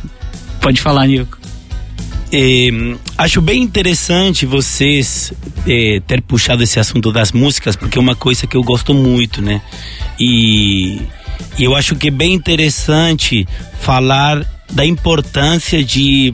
[0.59, 1.37] Pode falar, Nico.
[2.35, 2.69] É,
[3.17, 5.31] acho bem interessante vocês
[5.67, 9.39] é, ter puxado esse assunto das músicas, porque é uma coisa que eu gosto muito,
[9.39, 9.61] né?
[10.19, 10.99] E,
[11.59, 13.47] e eu acho que é bem interessante
[13.79, 16.33] falar da importância de,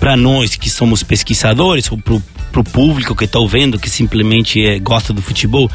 [0.00, 4.78] para nós que somos pesquisadores, ou para o público que está ouvindo, que simplesmente é,
[4.78, 5.70] gosta do futebol,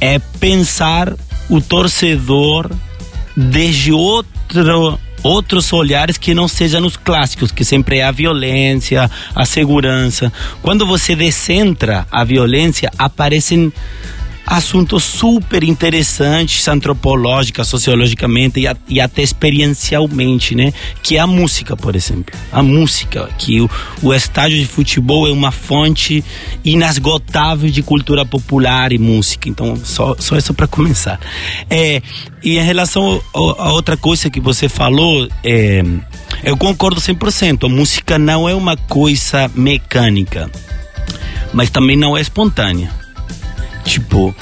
[0.00, 1.12] é pensar
[1.48, 2.70] o torcedor
[3.36, 9.44] desde outro outros olhares que não sejam os clássicos, que sempre é a violência, a
[9.44, 10.32] segurança.
[10.62, 13.72] Quando você descentra a violência, aparecem
[14.50, 20.74] assuntos super interessantes antropológica, sociologicamente e, e, até experiencialmente, né?
[21.04, 22.36] Que é a música, por exemplo.
[22.50, 23.70] A música, que o,
[24.02, 26.24] o estádio de futebol é uma fonte
[26.64, 29.48] inesgotável de cultura popular e música.
[29.48, 31.20] Então, só, só isso para começar.
[31.70, 32.02] É,
[32.42, 35.80] e em relação a outra coisa que você falou, é,
[36.42, 37.66] eu concordo 100%.
[37.66, 40.50] A música não é uma coisa mecânica,
[41.52, 42.99] mas também não é espontânea
[43.84, 44.34] Tipo,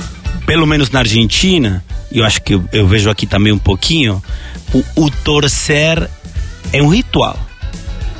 [0.46, 4.22] pelo menos na Argentina, eu acho que eu, eu vejo aqui também um pouquinho,
[4.72, 6.09] o, o torcer
[6.72, 7.38] é um ritual.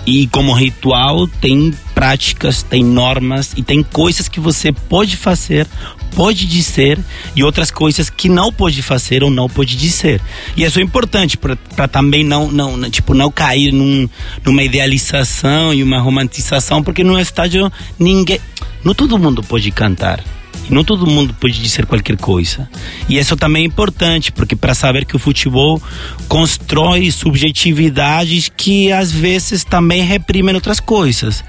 [0.07, 5.67] E como ritual tem práticas, tem normas e tem coisas que você pode fazer,
[6.15, 6.99] pode dizer
[7.37, 10.19] e outras coisas que não pode fazer ou não pode dizer.
[10.57, 14.09] E isso é importante para também não, não, tipo, não cair num,
[14.43, 18.41] numa idealização e uma romantização, porque no estádio ninguém,
[18.83, 20.25] não todo mundo pode cantar.
[20.71, 22.69] Não todo mundo pode dizer qualquer coisa.
[23.09, 25.81] E isso também é importante, porque para saber que o futebol
[26.29, 31.43] constrói subjetividades que às vezes também reprimem outras coisas.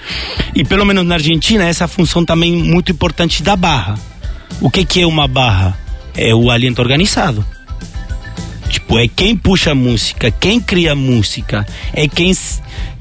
[0.56, 3.96] E pelo menos na Argentina, essa função também muito importante da barra.
[4.62, 5.78] O que, que é uma barra?
[6.16, 7.46] É o aliento organizado.
[8.70, 12.32] Tipo, é quem puxa a música, quem cria a música, é quem,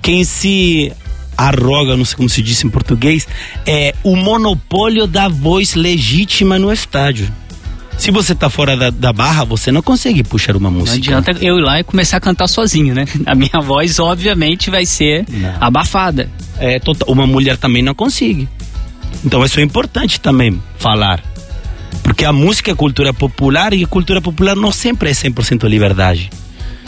[0.01, 0.93] quem se
[1.39, 3.29] arroga, não sei como se diz em português,
[3.65, 7.33] é o monopólio da voz legítima no estádio.
[7.97, 11.11] Se você tá fora da, da, barra, você não consegue puxar uma música.
[11.11, 13.05] Não adianta eu ir lá e começar a cantar sozinho, né?
[13.27, 15.57] A minha voz, obviamente, vai ser não.
[15.61, 16.31] abafada.
[16.59, 18.49] É, total, uma mulher também não consegue.
[19.25, 21.21] Então, isso é importante também falar.
[22.05, 26.31] Porque a música é cultura popular e a cultura popular não sempre é 100% liberdade.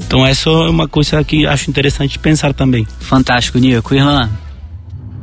[0.07, 2.87] Então essa é uma coisa que acho interessante pensar também.
[3.01, 3.95] Fantástico, Nico.
[3.95, 4.29] Irlan?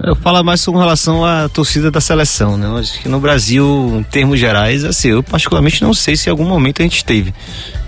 [0.03, 2.67] Eu falo mais com relação à torcida da seleção, né?
[2.67, 6.31] Eu acho que no Brasil, em termos gerais, assim, eu particularmente não sei se em
[6.31, 7.33] algum momento a gente teve,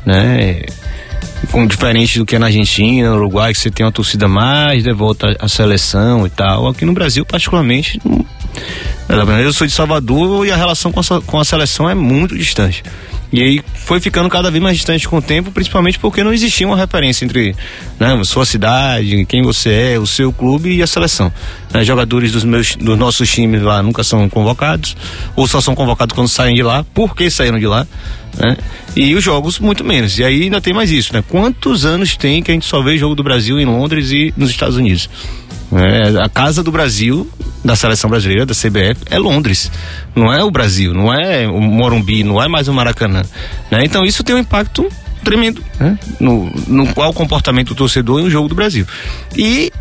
[0.05, 0.63] né?
[1.51, 4.83] Com, diferente do que é na Argentina, no Uruguai, que você tem uma torcida mais
[4.83, 6.67] devota à seleção e tal.
[6.67, 8.25] Aqui no Brasil, particularmente, não...
[9.39, 12.83] eu sou de Salvador e a relação com a, com a seleção é muito distante.
[13.31, 16.65] E aí foi ficando cada vez mais distante com o tempo, principalmente porque não existia
[16.65, 17.55] uma referência entre
[17.99, 21.31] né, sua cidade, quem você é, o seu clube e a seleção.
[21.71, 24.97] Né, jogadores dos, meus, dos nossos times lá nunca são convocados,
[25.35, 27.85] ou só são convocados quando saem de lá, porque saíram de lá.
[28.37, 28.57] Né?
[28.95, 30.17] E os jogos, muito menos.
[30.17, 31.23] E aí ainda tem mais isso, né?
[31.27, 34.49] Quantos anos tem que a gente só vê jogo do Brasil em Londres e nos
[34.49, 35.09] Estados Unidos?
[35.71, 37.29] É, a casa do Brasil,
[37.63, 39.71] da seleção brasileira, da CBF, é Londres.
[40.15, 43.21] Não é o Brasil, não é o Morumbi, não é mais o Maracanã.
[43.69, 43.83] Né?
[43.83, 44.87] Então isso tem um impacto
[45.23, 45.97] tremendo né?
[46.19, 48.85] no, no qual comportamento do torcedor em um jogo do Brasil.
[49.37, 49.71] E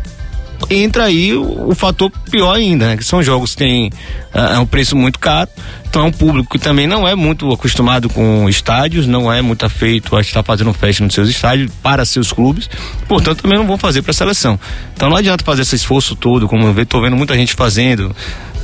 [0.69, 2.97] entra aí o, o fator pior ainda, né?
[2.97, 3.89] Que são jogos que têm
[4.33, 5.49] uh, um preço muito caro,
[5.89, 9.65] então é um público que também não é muito acostumado com estádios, não é muito
[9.65, 12.69] afeito a estar fazendo festa nos seus estádios para seus clubes,
[13.07, 14.59] portanto também não vão fazer para a seleção.
[14.93, 18.15] Então não adianta fazer esse esforço todo, como eu estou vendo muita gente fazendo,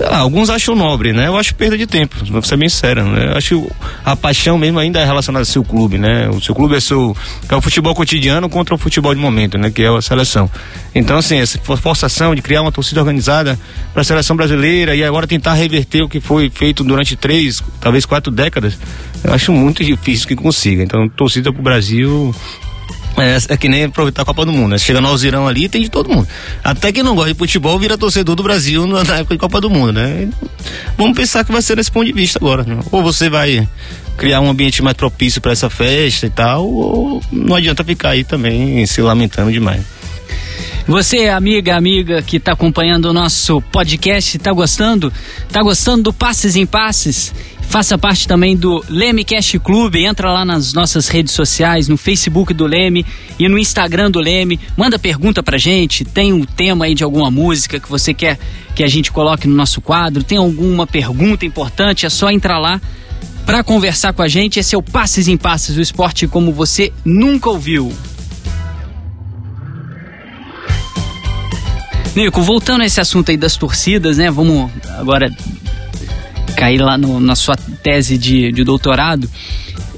[0.02, 1.28] ah, alguns acham nobre, né?
[1.28, 3.32] Eu acho perda de tempo, vou ser bem sério, né?
[3.32, 3.70] Eu acho que
[4.04, 6.30] a paixão mesmo ainda é relacionada ao seu clube, né?
[6.30, 7.16] O seu clube é seu
[7.48, 9.72] é o futebol cotidiano contra o futebol de momento, né?
[9.72, 10.52] Que é a seleção.
[10.94, 13.58] Então, assim, essa forçação de criar uma torcida organizada
[13.94, 18.06] para a seleção brasileira e agora tentar reverter o que foi feito durante três, talvez
[18.06, 18.78] quatro décadas,
[19.24, 20.84] eu acho muito difícil que consiga.
[20.84, 22.34] Então, torcida para o Brasil
[23.18, 24.78] é, é, que nem aproveitar a Copa do Mundo, né?
[24.78, 26.28] Chega no Alzirão ali tem de todo mundo.
[26.64, 29.70] Até quem não gosta de futebol vira torcedor do Brasil na época de Copa do
[29.70, 30.28] Mundo, né?
[30.98, 32.64] Vamos pensar que vai ser nesse ponto de vista agora.
[32.64, 32.80] Né?
[32.92, 33.68] Ou você vai
[34.18, 38.24] criar um ambiente mais propício para essa festa e tal, ou não adianta ficar aí
[38.24, 39.82] também se lamentando demais.
[40.88, 45.12] Você, amiga, amiga que está acompanhando o nosso podcast, está gostando?
[45.48, 47.34] Está gostando do Passes em Passes?
[47.64, 50.06] Faça parte também do Leme Cast Clube.
[50.06, 53.04] Entra lá nas nossas redes sociais, no Facebook do Leme
[53.40, 54.60] e no Instagram do Leme.
[54.78, 56.06] Manda pergunta pra gente.
[56.06, 58.38] Tem um tema aí de alguma música que você quer
[58.76, 60.24] que a gente coloque no nosso quadro?
[60.24, 62.06] Tem alguma pergunta importante?
[62.06, 62.80] É só entrar lá
[63.44, 64.60] para conversar com a gente.
[64.60, 67.92] Esse é o Passes em Passes, o esporte como você nunca ouviu.
[72.16, 74.32] Nico, voltando a esse assunto aí das torcidas, né?
[74.32, 75.30] Vamos agora
[76.56, 79.30] cair lá no, na sua tese de, de doutorado,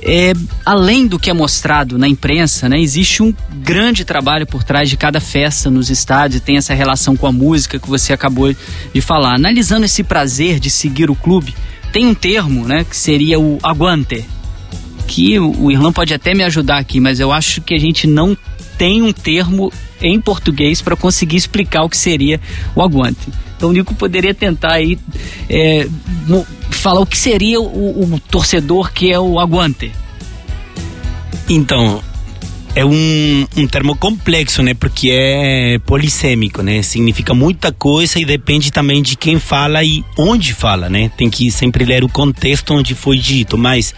[0.02, 0.34] é,
[0.66, 4.98] além do que é mostrado na imprensa, né, existe um grande trabalho por trás de
[4.98, 8.54] cada festa nos estádios, tem essa relação com a música que você acabou
[8.94, 9.36] de falar.
[9.36, 11.54] Analisando esse prazer de seguir o clube,
[11.92, 14.26] tem um termo né, que seria o aguante,
[15.08, 18.38] que o, Irlão pode até me ajudar aqui, mas eu acho que a gente não
[18.78, 22.40] tem um termo em português para conseguir explicar o que seria
[22.76, 23.28] o aguante.
[23.56, 24.98] Então o Nico poderia tentar aí
[25.50, 25.88] é,
[26.70, 29.92] falar o que seria o, o, torcedor que é o aguante.
[31.50, 32.04] Então,
[32.76, 34.76] é um, um termo complexo, né?
[34.76, 36.84] Porque é polissêmico, né?
[36.84, 41.10] Significa muita coisa e depende também de quem fala e onde fala, né?
[41.18, 43.96] Tem que sempre ler o contexto onde foi dito, mas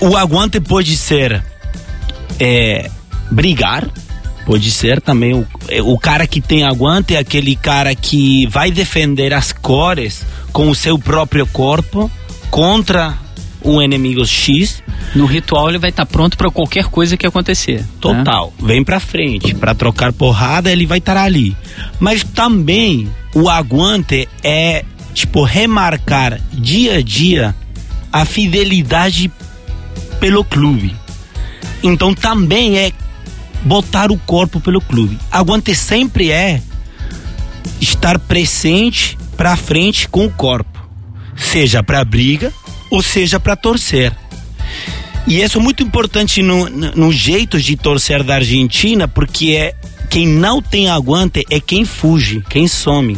[0.00, 1.44] o aguante pode ser
[2.38, 2.90] é,
[3.30, 3.88] brigar,
[4.50, 5.46] Pode ser também o,
[5.84, 10.74] o cara que tem aguante, é aquele cara que vai defender as cores com o
[10.74, 12.10] seu próprio corpo
[12.50, 13.16] contra
[13.64, 14.82] um inimigo X.
[15.14, 17.80] No ritual ele vai estar tá pronto para qualquer coisa que acontecer.
[17.80, 17.88] Né?
[18.00, 18.52] Total.
[18.58, 18.66] Né?
[18.66, 21.56] Vem para frente, para trocar porrada, ele vai estar ali.
[21.98, 27.54] Mas também o aguante é tipo remarcar dia a dia
[28.12, 29.30] a fidelidade
[30.18, 30.94] pelo clube.
[31.82, 32.92] Então também é
[33.62, 35.18] botar o corpo pelo clube.
[35.30, 36.62] Aguante sempre é
[37.80, 40.78] estar presente para frente com o corpo,
[41.36, 42.52] seja para briga
[42.90, 44.12] ou seja para torcer.
[45.26, 49.74] E isso é muito importante no, no, jeito de torcer da Argentina, porque é
[50.08, 53.16] quem não tem aguante é quem fuge, quem some.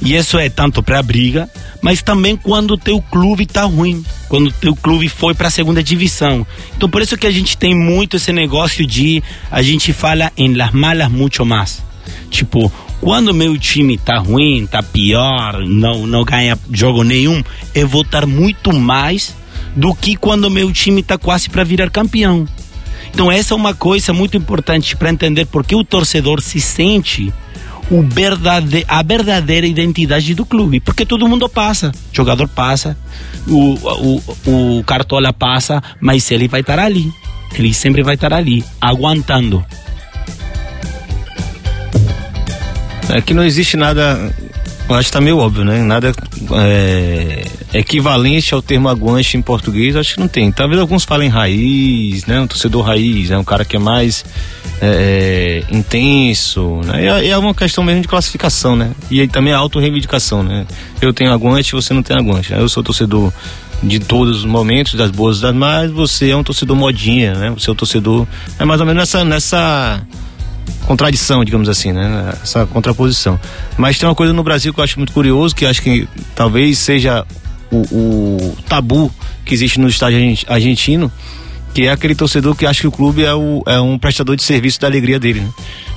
[0.00, 1.50] E isso é tanto para briga,
[1.82, 5.82] mas também quando o teu clube está ruim, quando o clube foi para a segunda
[5.82, 6.46] divisão.
[6.76, 10.54] Então por isso que a gente tem muito esse negócio de a gente fala em
[10.54, 11.84] las malas muito mais.
[12.30, 17.42] Tipo, quando meu time tá ruim, tá pior, não não ganha jogo nenhum,
[17.74, 19.34] eu vou estar muito mais
[19.74, 22.46] do que quando meu time tá quase para virar campeão.
[23.10, 27.32] Então essa é uma coisa muito importante para entender porque o torcedor se sente
[27.90, 32.96] verdade, a verdadeira identidade do clube, porque todo mundo passa, o jogador passa,
[33.46, 37.12] o, o, o cartola passa, mas ele vai estar ali,
[37.54, 39.64] ele sempre vai estar ali, aguentando.
[43.08, 44.34] É que não existe nada,
[44.90, 45.80] acho que tá meio óbvio, né?
[45.82, 46.12] Nada
[46.54, 47.46] é,
[47.78, 50.50] equivalente ao termo aguante em português, acho que não tem.
[50.50, 52.40] Talvez alguns falem raiz, né?
[52.40, 54.24] Um torcedor raiz, é um cara que é mais
[54.80, 57.06] é, é, intenso, né?
[57.06, 58.92] É, é uma questão mesmo de classificação, né?
[59.10, 60.66] E aí também a auto-reivindicação, né?
[61.00, 62.52] Eu tenho aguante, você não tem aguante.
[62.52, 63.32] Eu sou torcedor
[63.82, 67.50] de todos os momentos, das boas e das más, você é um torcedor modinha, né?
[67.50, 68.26] Você é um torcedor.
[68.58, 69.24] É mais ou menos nessa.
[69.24, 70.02] nessa
[70.86, 72.32] contradição, digamos assim, né?
[72.42, 73.38] Essa contraposição.
[73.76, 76.78] Mas tem uma coisa no Brasil que eu acho muito curioso, que acho que talvez
[76.78, 77.24] seja
[77.70, 79.10] o, o tabu
[79.44, 81.10] que existe no estádio argentino,
[81.76, 84.42] que é aquele torcedor que acha que o clube é, o, é um prestador de
[84.42, 85.48] serviço da alegria dele, né?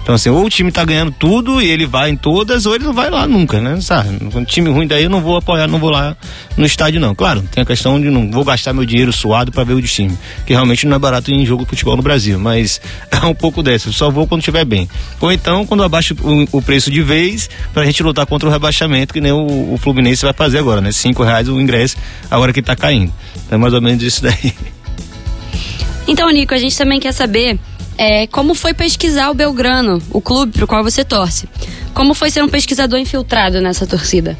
[0.03, 2.83] Então, assim, ou o time tá ganhando tudo e ele vai em todas, ou ele
[2.83, 3.79] não vai lá nunca, né?
[3.79, 4.09] Sabe?
[4.35, 6.17] Um time ruim daí eu não vou apoiar, não vou lá
[6.57, 7.15] no estádio, não.
[7.15, 9.87] Claro, tem a questão de não vou gastar meu dinheiro suado para ver o de
[9.87, 13.33] time, que realmente não é barato em jogo de futebol no Brasil, mas é um
[13.33, 13.87] pouco dessa.
[13.87, 14.89] Eu só vou quando estiver bem.
[15.21, 19.13] Ou então, quando abaixa o, o, preço de vez, pra gente lutar contra o rebaixamento,
[19.13, 20.91] que nem o, o Fluminense vai fazer agora, né?
[20.91, 21.95] Cinco reais o ingresso,
[22.29, 23.13] agora que tá caindo.
[23.49, 24.53] É mais ou menos isso daí.
[26.07, 27.59] Então, Nico, a gente também quer saber
[27.97, 31.49] é, como foi pesquisar o Belgrano, o clube para o qual você torce?
[31.93, 34.37] Como foi ser um pesquisador infiltrado nessa torcida?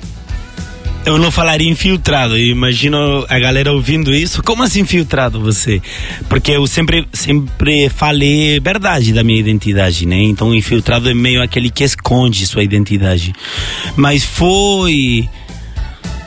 [1.06, 4.44] Eu não falaria infiltrado, eu imagino a galera ouvindo isso.
[4.44, 5.82] Como assim infiltrado você?
[6.30, 10.22] Porque eu sempre, sempre falei verdade da minha identidade, né?
[10.22, 13.34] Então infiltrado é meio aquele que esconde sua identidade.
[13.96, 15.28] Mas foi.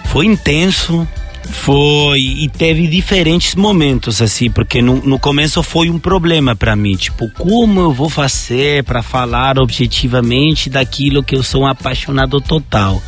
[0.06, 1.08] Foi intenso,
[1.52, 6.96] foi e teve diferentes momentos assim, porque no, no começo foi um problema para mim,
[6.96, 13.00] tipo, como eu vou fazer para falar objetivamente daquilo que eu sou um apaixonado total.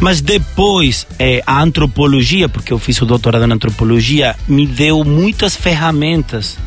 [0.00, 5.54] Mas depois é, a antropologia, porque eu fiz o doutorado em antropologia, me deu muitas
[5.54, 6.58] ferramentas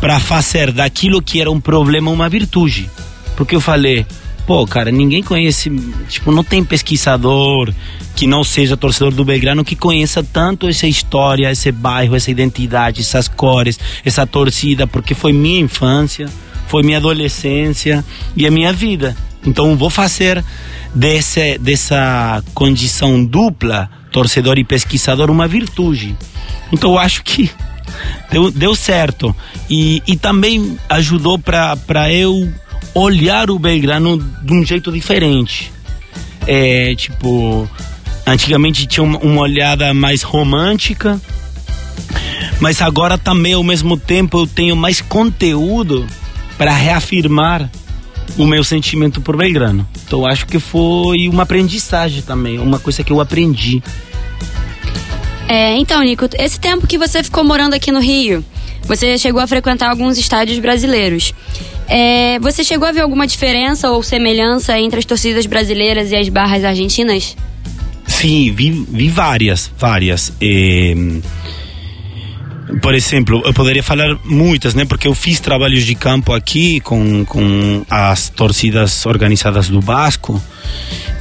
[0.00, 2.90] para fazer daquilo que era um problema uma virtude.
[3.36, 4.06] Porque eu falei,
[4.46, 5.70] pô, cara, ninguém conhece,
[6.08, 7.72] tipo, não tem pesquisador
[8.14, 13.00] que não seja torcedor do Belgrano que conheça tanto essa história, esse bairro, essa identidade,
[13.00, 16.28] essas cores, essa torcida, porque foi minha infância,
[16.68, 18.04] foi minha adolescência
[18.36, 19.16] e a minha vida.
[19.44, 20.42] Então vou fazer
[20.94, 26.16] desse, dessa condição dupla, torcedor e pesquisador, uma virtude.
[26.72, 27.50] Então eu acho que
[28.30, 29.34] deu, deu certo.
[29.68, 32.52] E, e também ajudou para eu
[32.94, 35.72] olhar o Belgrano de um jeito diferente.
[36.46, 37.68] É, tipo,
[38.26, 41.20] antigamente tinha uma, uma olhada mais romântica,
[42.60, 46.06] mas agora também ao mesmo tempo eu tenho mais conteúdo
[46.56, 47.70] para reafirmar
[48.38, 49.86] o meu sentimento por Belgrano.
[50.06, 53.82] Então acho que foi uma aprendizagem também, uma coisa que eu aprendi.
[55.48, 58.44] É, então, Nico, esse tempo que você ficou morando aqui no Rio,
[58.86, 61.32] você chegou a frequentar alguns estádios brasileiros.
[61.88, 66.28] É, você chegou a ver alguma diferença ou semelhança entre as torcidas brasileiras e as
[66.28, 67.36] barras argentinas?
[68.06, 70.32] Sim, vi, vi várias, várias.
[70.40, 70.94] É,
[72.80, 74.84] por exemplo, eu poderia falar muitas, né?
[74.84, 80.42] Porque eu fiz trabalhos de campo aqui com, com as torcidas organizadas do Basco.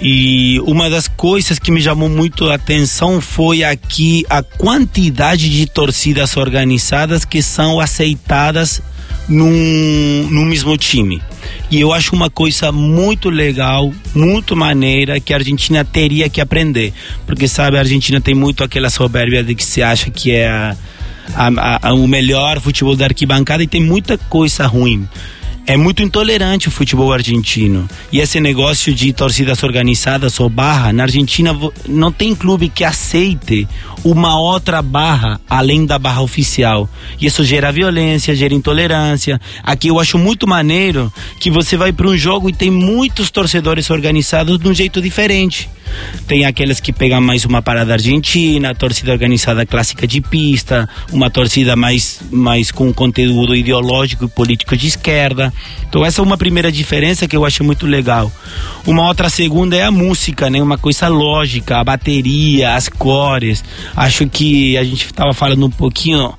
[0.02, 5.66] E uma das coisas que me chamou muito a atenção foi aqui a quantidade de
[5.66, 8.82] torcidas organizadas que são aceitadas
[9.28, 11.22] num, num mesmo time.
[11.70, 16.94] E eu acho uma coisa muito legal, muito maneira que a Argentina teria que aprender.
[17.26, 20.76] Porque, sabe, a Argentina tem muito aquela soberbia de que se acha que é a,
[21.36, 25.08] a, a, o melhor futebol da arquibancada e tem muita coisa ruim
[25.66, 27.88] é muito intolerante o futebol argentino.
[28.12, 31.58] E esse negócio de torcidas organizadas ou barra, na Argentina
[31.88, 33.68] não tem clube que aceite
[34.04, 36.90] uma outra barra além da barra oficial.
[37.20, 39.40] E isso gera violência, gera intolerância.
[39.64, 43.90] Aqui eu acho muito maneiro que você vai para um jogo e tem muitos torcedores
[43.90, 45.70] organizados de um jeito diferente.
[46.28, 51.76] Tem aqueles que pegam mais uma parada argentina, torcida organizada clássica de pista, uma torcida
[51.76, 55.54] mais, mais com conteúdo ideológico e político de esquerda.
[55.88, 58.32] Então essa é uma primeira diferença que eu acho muito legal.
[58.86, 60.62] Uma outra segunda é a música, né?
[60.62, 63.64] Uma coisa lógica, a bateria, as cores.
[63.96, 66.34] Acho que a gente estava falando um pouquinho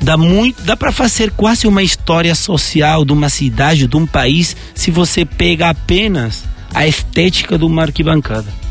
[0.00, 4.54] dá muito, dá para fazer quase uma história social de uma cidade, de um país,
[4.74, 8.65] se você pega apenas a estética de uma arquibancada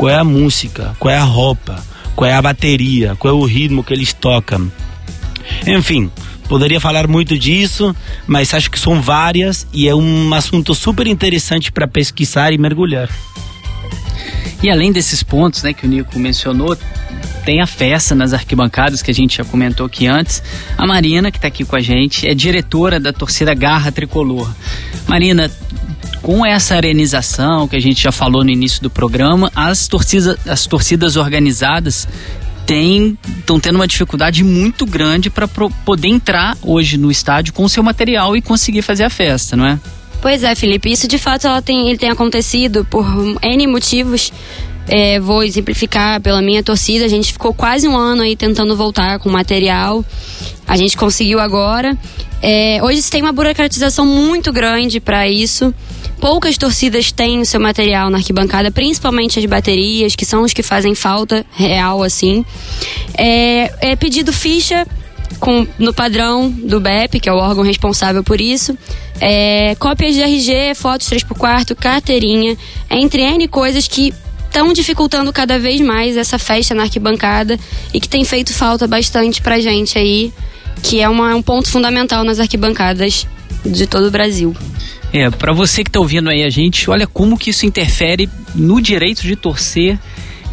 [0.00, 1.78] qual é a música, qual é a roupa,
[2.16, 4.72] qual é a bateria, qual é o ritmo que eles tocam.
[5.66, 6.10] Enfim,
[6.48, 7.94] poderia falar muito disso,
[8.26, 13.10] mas acho que são várias e é um assunto super interessante para pesquisar e mergulhar.
[14.62, 16.78] E além desses pontos, né, que o Nico mencionou,
[17.44, 20.42] tem a festa nas arquibancadas que a gente já comentou aqui antes.
[20.78, 24.50] A Marina, que está aqui com a gente, é diretora da torcida Garra Tricolor.
[25.06, 25.50] Marina,
[26.22, 30.66] com essa arenização que a gente já falou no início do programa, as torcidas, as
[30.66, 32.06] torcidas organizadas
[33.40, 38.36] estão tendo uma dificuldade muito grande para poder entrar hoje no estádio com seu material
[38.36, 39.80] e conseguir fazer a festa, não é?
[40.22, 40.90] Pois é, Felipe.
[40.90, 43.06] Isso de fato ela tem, ele tem acontecido por
[43.42, 44.32] N motivos.
[44.86, 47.04] É, vou exemplificar pela minha torcida.
[47.04, 50.04] A gente ficou quase um ano aí tentando voltar com material.
[50.66, 51.96] A gente conseguiu agora.
[52.42, 55.74] É, hoje tem uma burocratização muito grande para isso.
[56.20, 60.62] Poucas torcidas têm o seu material na arquibancada, principalmente as baterias, que são os que
[60.62, 62.44] fazem falta real, assim.
[63.16, 64.86] É, é pedido ficha
[65.40, 68.76] com, no padrão do BEP, que é o órgão responsável por isso.
[69.18, 72.56] É, cópias de RG, fotos 3x4, carteirinha,
[72.90, 74.12] entre N coisas que
[74.46, 77.58] estão dificultando cada vez mais essa festa na arquibancada
[77.94, 80.32] e que tem feito falta bastante pra gente aí,
[80.82, 83.26] que é uma, um ponto fundamental nas arquibancadas
[83.64, 84.54] de todo o Brasil.
[85.12, 88.80] É, para você que tá ouvindo aí a gente, olha como que isso interfere no
[88.80, 89.98] direito de torcer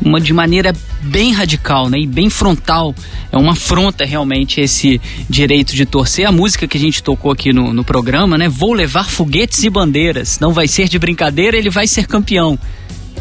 [0.02, 2.00] uma, de maneira bem radical, né?
[2.00, 2.94] E bem frontal.
[3.32, 6.28] É uma afronta realmente esse direito de torcer.
[6.28, 8.48] A música que a gente tocou aqui no, no programa, né?
[8.48, 10.40] Vou levar foguetes e bandeiras.
[10.40, 12.58] Não vai ser de brincadeira, ele vai ser campeão.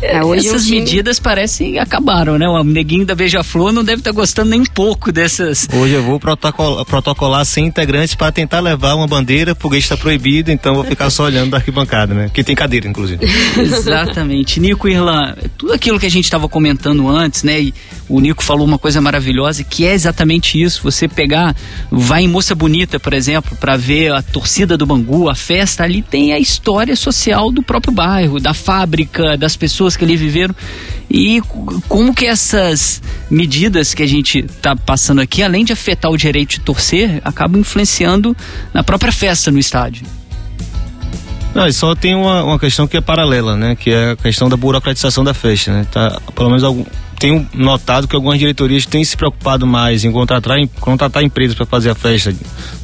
[0.02, 2.46] É, Essas medidas parecem acabaram, né?
[2.48, 5.68] O neguinho da Beija-Flor não deve estar tá gostando nem um pouco dessas.
[5.72, 10.50] Hoje eu vou protocolar, protocolar 100 integrantes para tentar levar uma bandeira, foguete está proibido,
[10.50, 12.30] então vou ficar só olhando da arquibancada, né?
[12.32, 13.24] Que tem cadeira, inclusive.
[13.58, 14.60] Exatamente.
[14.60, 17.60] Nico Irlan, tudo aquilo que a gente estava comentando antes, né?
[17.60, 17.74] E
[18.08, 20.82] o Nico falou uma coisa maravilhosa que é exatamente isso.
[20.82, 21.54] Você pegar,
[21.90, 26.02] vai em Moça Bonita, por exemplo, para ver a torcida do Bangu, a festa, ali
[26.02, 30.54] tem a história social do próprio bairro, da fábrica, das pessoas pessoas que ali viveram
[31.08, 31.40] e
[31.88, 36.50] como que essas medidas que a gente está passando aqui, além de afetar o direito
[36.50, 38.36] de torcer, acabam influenciando
[38.74, 40.04] na própria festa no estádio.
[41.54, 43.74] Não, só tem uma, uma questão que é paralela, né?
[43.74, 45.86] Que é a questão da burocratização da festa, né?
[45.90, 46.84] Tá, pelo menos algum,
[47.18, 51.64] tenho notado que algumas diretorias têm se preocupado mais em contratar, em, contratar empresas para
[51.64, 52.34] fazer a festa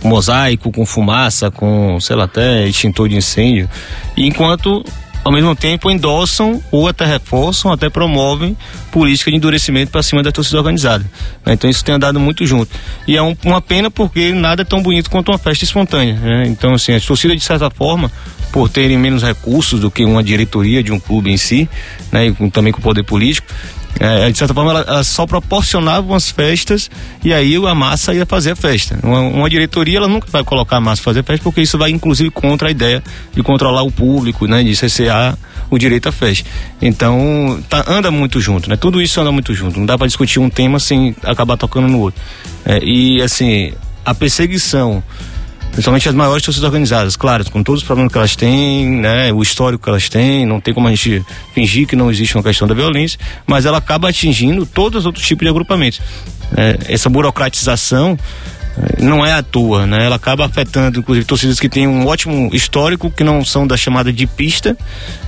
[0.01, 3.69] com mosaico, com fumaça, com, sei lá, até extintor de incêndio.
[4.17, 4.83] Enquanto
[5.25, 8.57] ao mesmo tempo endossam ou até reforçam, até promovem
[8.91, 11.05] política de endurecimento para cima da torcida organizada.
[11.45, 11.53] Né?
[11.53, 12.71] Então isso tem andado muito junto.
[13.07, 16.15] E é um, uma pena porque nada é tão bonito quanto uma festa espontânea.
[16.15, 16.45] Né?
[16.47, 18.11] Então, assim, as torcidas, de certa forma,
[18.53, 21.69] por terem menos recursos do que uma diretoria de um clube em si,
[22.11, 22.27] né?
[22.27, 23.47] e também com o poder político,
[24.03, 26.91] é, de certa forma, ela, ela, só proporcionava as festas
[27.23, 28.99] e aí a massa ia fazer a festa.
[29.01, 32.29] Uma, uma, diretoria, ela nunca vai colocar a massa fazer festa, porque isso vai, inclusive,
[32.29, 33.01] contra a ideia
[33.33, 34.65] de controlar o público, né?
[34.65, 35.39] De cessear
[35.71, 36.51] o direito à festa.
[36.81, 38.77] Então, tá, anda muito junto, né?
[38.77, 39.79] Tudo isso anda muito junto.
[39.79, 42.21] Não dá para discutir um tema sem acabar tocando no outro.
[42.65, 43.73] É, e, assim,
[44.05, 45.01] a perseguição
[45.73, 49.43] principalmente as maiores torcidas organizadas, claro, com todos os problemas que elas têm, né, o
[49.43, 52.69] histórico que elas têm, não tem como a gente fingir que não existe uma questão
[52.69, 56.01] da violência, mas ela acaba atingindo todos os outros tipos de agrupamentos.
[56.57, 58.19] É, essa burocratização
[58.99, 60.05] não é à toa, né?
[60.05, 64.13] Ela acaba afetando, inclusive, torcidas que têm um ótimo histórico, que não são da chamada
[64.13, 64.77] de pista,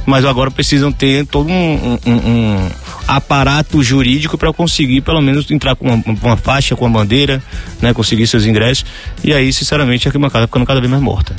[0.07, 2.71] mas agora precisam ter todo um, um, um
[3.07, 7.43] aparato jurídico para conseguir, pelo menos, entrar com uma, uma, faixa, com a bandeira,
[7.81, 7.93] né?
[7.93, 8.85] Conseguir seus ingressos.
[9.23, 11.35] E aí, sinceramente, a arquibancada ficando cada vez mais morta.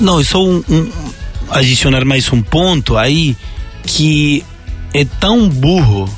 [0.00, 0.92] Não, só um, um,
[1.50, 3.36] adicionar mais um ponto aí
[3.84, 4.44] que
[4.92, 6.08] é tão burro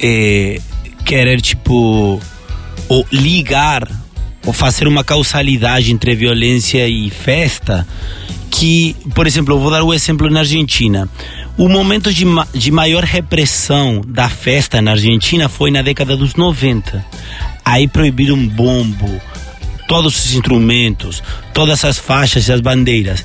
[0.00, 0.60] é,
[1.04, 2.20] querer, tipo
[2.88, 3.86] ou ligar
[4.46, 7.86] ou fazer uma causalidade entre violência e festa
[8.58, 11.08] que, por exemplo, eu vou dar o um exemplo na Argentina.
[11.56, 17.04] O momento de, de maior repressão da festa na Argentina foi na década dos 90.
[17.64, 19.08] Aí proibiram bombo,
[19.86, 21.22] todos os instrumentos,
[21.54, 23.24] todas as faixas e as bandeiras.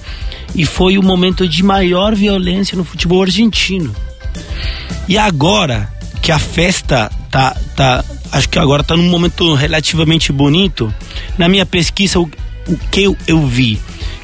[0.54, 3.92] E foi o momento de maior violência no futebol argentino.
[5.10, 10.94] E agora que a festa tá, tá acho que agora está num momento relativamente bonito,
[11.40, 12.30] na minha pesquisa o,
[12.68, 13.80] o que eu, eu vi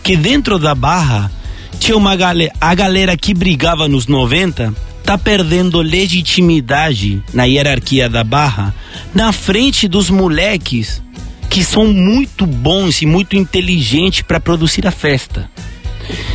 [0.09, 1.31] que dentro da barra
[1.79, 8.23] tinha uma galera, a galera que brigava nos 90 tá perdendo legitimidade na hierarquia da
[8.23, 8.73] barra
[9.13, 10.99] na frente dos moleques
[11.47, 15.47] que são muito bons e muito inteligentes para produzir a festa.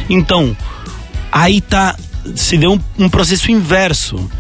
[0.09, 0.57] Então,
[1.33, 1.97] aí tá
[2.37, 4.31] se deu um, um processo inverso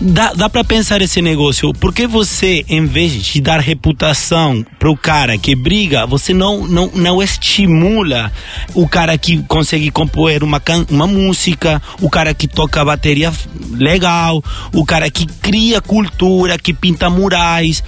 [0.00, 1.72] dá, dá para pensar esse negócio.
[1.72, 6.90] Por que você, em vez de dar reputação pro cara que briga, você não, não,
[6.94, 8.32] não estimula
[8.74, 13.32] o cara que consegue compor uma, uma música, o cara que toca bateria
[13.72, 14.42] legal,
[14.72, 17.82] o cara que cria cultura, que pinta murais.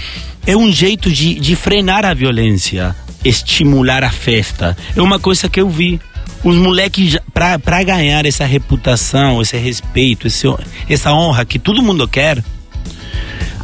[0.46, 2.94] É um jeito de, de frenar a violência,
[3.24, 4.76] estimular a festa.
[4.94, 6.00] É uma coisa que eu vi
[6.44, 10.46] os moleques, para ganhar essa reputação, esse respeito, esse,
[10.88, 12.42] essa honra que todo mundo quer,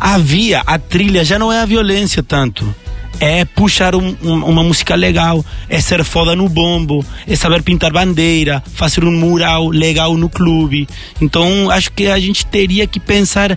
[0.01, 2.75] havia, a trilha já não é a violência tanto.
[3.21, 7.93] É puxar um, um, uma música legal, é ser foda no bombo, é saber pintar
[7.93, 10.89] bandeira, fazer um mural legal no clube.
[11.21, 13.57] Então, acho que a gente teria que pensar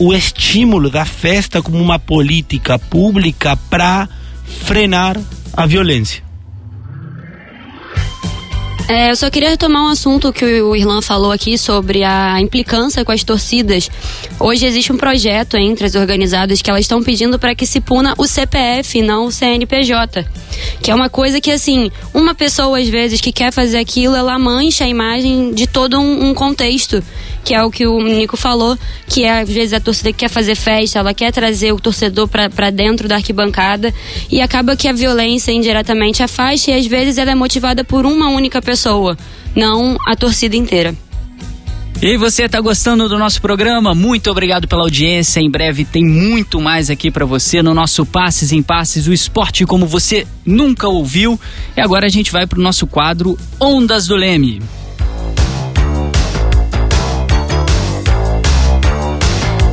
[0.00, 4.08] o estímulo da festa como uma política pública para
[4.64, 5.16] frenar
[5.52, 6.27] a violência.
[8.88, 13.04] É, eu só queria retomar um assunto que o Irlan falou aqui sobre a implicância
[13.04, 13.90] com as torcidas.
[14.40, 18.14] Hoje existe um projeto entre as organizadas que elas estão pedindo para que se puna
[18.16, 20.26] o CPF, não o CNPJ.
[20.80, 24.38] Que é uma coisa que, assim, uma pessoa às vezes que quer fazer aquilo, ela
[24.38, 27.04] mancha a imagem de todo um, um contexto
[27.48, 28.76] que é o que o Nico falou,
[29.06, 32.68] que é, às vezes a torcida quer fazer festa, ela quer trazer o torcedor para
[32.68, 33.94] dentro da arquibancada
[34.30, 38.28] e acaba que a violência indiretamente afasta e às vezes ela é motivada por uma
[38.28, 39.16] única pessoa,
[39.56, 40.94] não a torcida inteira.
[42.02, 43.94] E você está gostando do nosso programa?
[43.94, 45.40] Muito obrigado pela audiência.
[45.40, 49.64] Em breve tem muito mais aqui para você no nosso Passes em Passes, o esporte
[49.64, 51.40] como você nunca ouviu.
[51.74, 54.60] E agora a gente vai para o nosso quadro Ondas do Leme.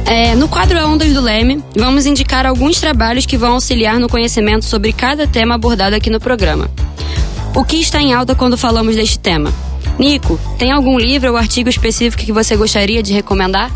[0.06, 4.64] É, no quadro Ondas do Leme, vamos indicar alguns trabalhos que vão auxiliar no conhecimento
[4.64, 6.70] sobre cada tema abordado aqui no programa.
[7.56, 9.52] O que está em alta quando falamos deste tema?
[9.98, 13.72] Nico, tem algum livro ou artigo específico que você gostaria de recomendar?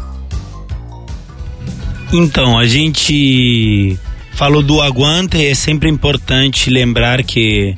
[2.12, 3.98] Então, a gente
[4.34, 7.76] falou do aguante, é sempre importante lembrar que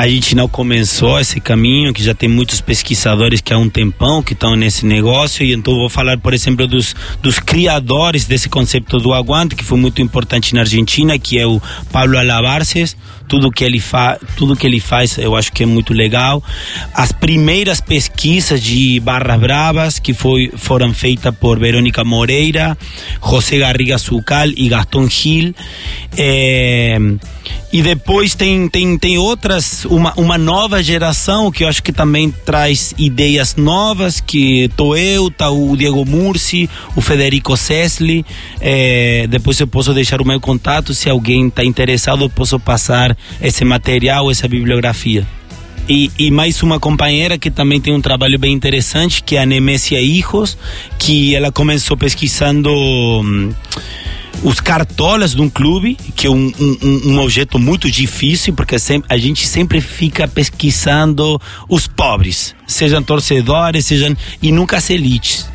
[0.00, 4.22] a gente não começou esse caminho, que já tem muitos pesquisadores que há um tempão
[4.22, 8.96] que estão nesse negócio, e então vou falar, por exemplo, dos, dos criadores desse conceito
[8.96, 11.60] do aguante, que foi muito importante na Argentina, que é o
[11.92, 12.96] Pablo Alabarces,
[13.28, 16.42] tudo que ele faz, tudo que ele faz, eu acho que é muito legal.
[16.94, 22.74] As primeiras pesquisas de barras bravas que foi, foram feitas por Verônica Moreira,
[23.22, 25.54] José Garriga Sucal e Gaston Gil.
[26.16, 26.98] É,
[27.72, 32.30] e depois tem, tem, tem outras, uma, uma nova geração que eu acho que também
[32.30, 38.26] traz ideias novas, que tô eu, tá o Diego Murci, o Federico Sesli.
[38.60, 43.16] É, depois eu posso deixar o meu contato, se alguém está interessado, eu posso passar
[43.40, 45.26] esse material, essa bibliografia.
[45.88, 49.46] E, e, mais uma companheira que também tem um trabalho bem interessante, que é a
[49.46, 50.56] Nemesia Hijos,
[50.98, 53.52] que ela começou pesquisando hum,
[54.42, 59.12] os cartolas de um clube, que é um, um, um objeto muito difícil, porque sempre,
[59.12, 65.48] a gente sempre fica pesquisando os pobres, sejam torcedores, sejam e nunca as elites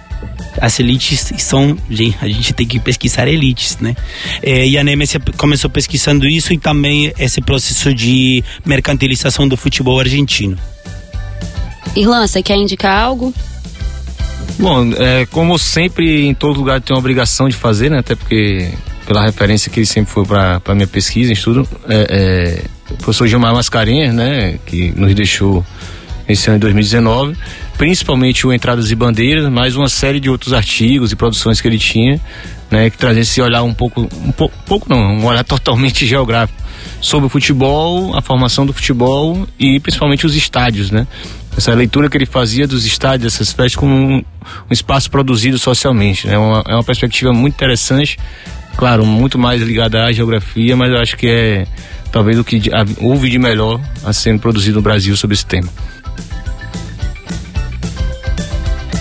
[0.62, 1.78] as elites são.
[2.22, 3.96] A gente tem que pesquisar elites, né?
[4.42, 10.00] É, e a Nemesia começou pesquisando isso e também esse processo de mercantilização do futebol
[10.00, 10.58] argentino.
[11.96, 13.34] Irlan, você quer indicar algo?
[14.58, 18.00] Bom, é, como sempre, em todo lugar tem uma obrigação de fazer, né?
[18.00, 18.72] Até porque,
[19.06, 23.28] pela referência que ele sempre foi para a minha pesquisa, estudo, é, é, o professor
[23.28, 24.58] Gilmar Mascarenhas, né?
[24.66, 25.66] Que nos deixou
[26.28, 27.36] esse ano de 2019
[27.78, 31.78] principalmente o Entradas e Bandeiras, mais uma série de outros artigos e produções que ele
[31.78, 32.20] tinha,
[32.72, 36.62] né, que trazia esse olhar um pouco, um pouco, pouco não, um olhar totalmente geográfico
[37.02, 41.06] sobre o futebol, a formação do futebol e principalmente os estádios, né?
[41.58, 46.28] Essa leitura que ele fazia dos estádios, essas festas como um, um espaço produzido socialmente,
[46.28, 46.38] né?
[46.38, 48.18] Uma, é uma perspectiva muito interessante
[48.76, 51.68] claro, muito mais ligada à geografia, mas eu acho que é
[52.12, 52.62] talvez o que
[53.00, 55.70] houve de melhor a sendo produzido no Brasil sobre esse tema.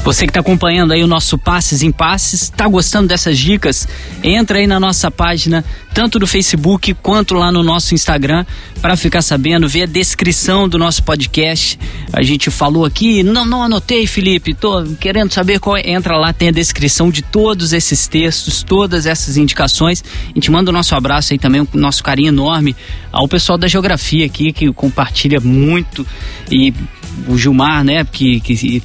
[0.04, 3.88] Você que está acompanhando aí o nosso Passes em Passes, está gostando dessas dicas?
[4.22, 8.44] Entra aí na nossa página, tanto do Facebook quanto lá no nosso Instagram,
[8.82, 11.78] para ficar sabendo, ver a descrição do nosso podcast.
[12.12, 15.88] A gente falou aqui, não, não anotei, Felipe, tô querendo saber qual é.
[15.88, 20.04] Entra lá, tem a descrição de todos esses textos, todas essas indicações.
[20.26, 22.76] A gente manda o nosso abraço aí também, o nosso carinho enorme
[23.10, 26.06] ao pessoal da geografia aqui, que compartilha muito
[26.50, 26.74] e
[27.28, 28.82] o Gilmar, né, que, que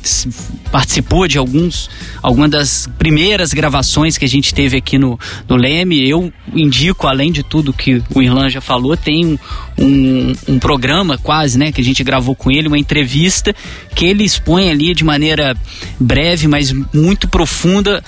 [0.72, 1.90] participou de alguns,
[2.22, 6.08] algumas das primeiras gravações que a gente teve aqui no, no Leme.
[6.08, 9.40] Eu indico, além de tudo que o Irlan já falou, tem
[9.78, 13.54] um, um, programa quase, né, que a gente gravou com ele, uma entrevista
[13.96, 15.56] que ele expõe ali de maneira
[16.00, 18.04] breve, mas muito profunda.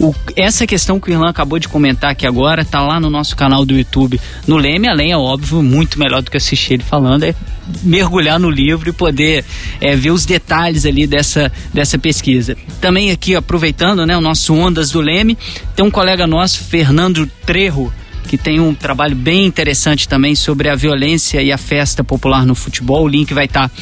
[0.00, 3.34] O, essa questão que o Irlan acabou de comentar aqui agora tá lá no nosso
[3.34, 7.24] canal do YouTube no Leme, além, é óbvio, muito melhor do que assistir ele falando,
[7.24, 7.34] é
[7.82, 9.44] mergulhar no livro e poder
[9.80, 12.56] é, ver os detalhes ali dessa, dessa pesquisa.
[12.80, 15.36] Também aqui, aproveitando né, o nosso Ondas do Leme,
[15.74, 17.92] tem um colega nosso, Fernando Trejo,
[18.28, 22.54] que tem um trabalho bem interessante também sobre a violência e a festa popular no
[22.54, 23.04] futebol.
[23.04, 23.74] O link vai estar tá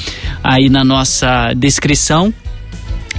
[0.42, 2.32] aí na nossa descrição.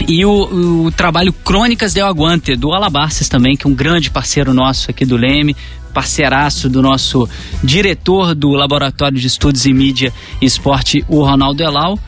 [0.05, 4.53] E o, o, trabalho Crônicas del Aguante, do Alabarces também, que é um grande parceiro
[4.53, 5.55] nosso aqui do Leme,
[5.93, 7.27] parceiraço do nosso
[7.63, 11.99] diretor do Laboratório de Estudos em Mídia e Esporte, o Ronaldo Elau.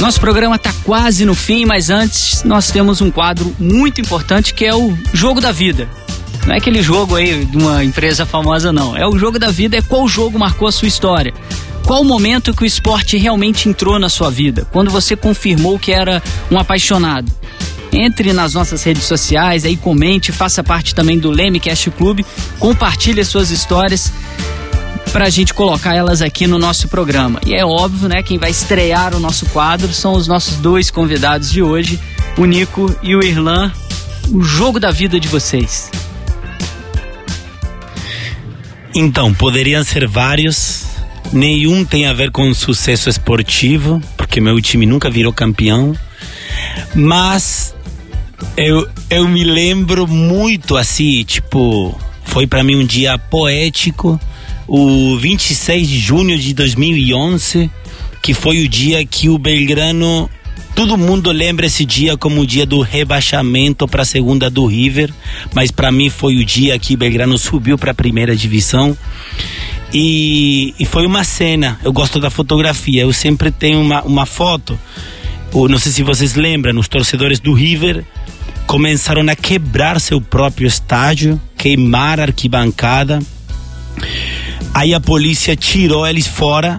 [0.00, 4.64] Nosso programa está quase no fim, mas antes nós temos um quadro muito importante que
[4.64, 5.88] é o Jogo da Vida.
[6.48, 8.96] Não é aquele jogo aí de uma empresa famosa, não.
[8.96, 11.34] É o jogo da vida, é qual jogo marcou a sua história.
[11.84, 14.66] Qual o momento que o esporte realmente entrou na sua vida?
[14.72, 17.30] Quando você confirmou que era um apaixonado?
[17.92, 22.24] Entre nas nossas redes sociais, aí comente, faça parte também do Lemecast Clube,
[22.58, 24.10] compartilhe as suas histórias
[25.12, 27.38] para a gente colocar elas aqui no nosso programa.
[27.44, 31.50] E é óbvio, né, quem vai estrear o nosso quadro são os nossos dois convidados
[31.50, 32.00] de hoje,
[32.38, 33.70] o Nico e o Irlan.
[34.32, 35.90] O jogo da vida de vocês.
[38.94, 40.86] Então, poderiam ser vários.
[41.32, 45.94] Nenhum tem a ver com sucesso esportivo, porque meu time nunca virou campeão.
[46.94, 47.74] Mas
[48.56, 54.18] eu, eu me lembro muito assim, tipo, foi para mim um dia poético,
[54.66, 57.70] o 26 de junho de 2011,
[58.22, 60.30] que foi o dia que o Belgrano
[60.78, 65.12] Todo mundo lembra esse dia como o dia do rebaixamento para a segunda do River,
[65.52, 68.96] mas para mim foi o dia que Belgrano subiu para a primeira divisão.
[69.92, 71.80] E, e, foi uma cena.
[71.82, 73.02] Eu gosto da fotografia.
[73.02, 74.78] Eu sempre tenho uma, uma foto.
[75.52, 78.04] Ou, não sei se vocês lembram, os torcedores do River
[78.64, 83.18] começaram a quebrar seu próprio estádio, queimar a arquibancada.
[84.72, 86.78] Aí a polícia tirou eles fora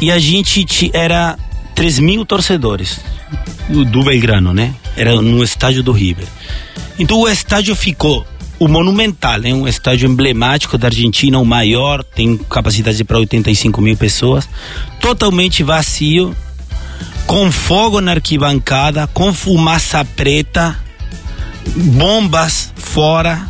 [0.00, 1.36] e a gente era
[1.80, 3.00] 3 mil torcedores
[3.70, 4.74] do, Belgrano, né?
[4.98, 6.26] Era no estádio do River.
[6.98, 8.26] Então o estádio ficou
[8.58, 13.96] o Monumental, é um estádio emblemático da Argentina, o maior, tem capacidade para 85 mil
[13.96, 14.46] pessoas,
[15.00, 16.36] totalmente vazio,
[17.26, 20.78] com fogo na arquibancada, com fumaça preta,
[21.74, 23.48] bombas fora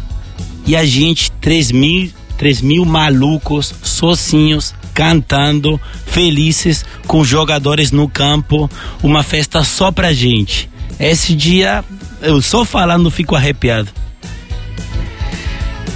[0.64, 8.70] e a gente, 3 mil, 3 mil malucos, sozinhos, cantando, felizes, com jogadores no campo,
[9.02, 10.68] uma festa só pra gente.
[10.98, 11.82] Esse dia,
[12.20, 13.88] eu só falando fico arrepiado.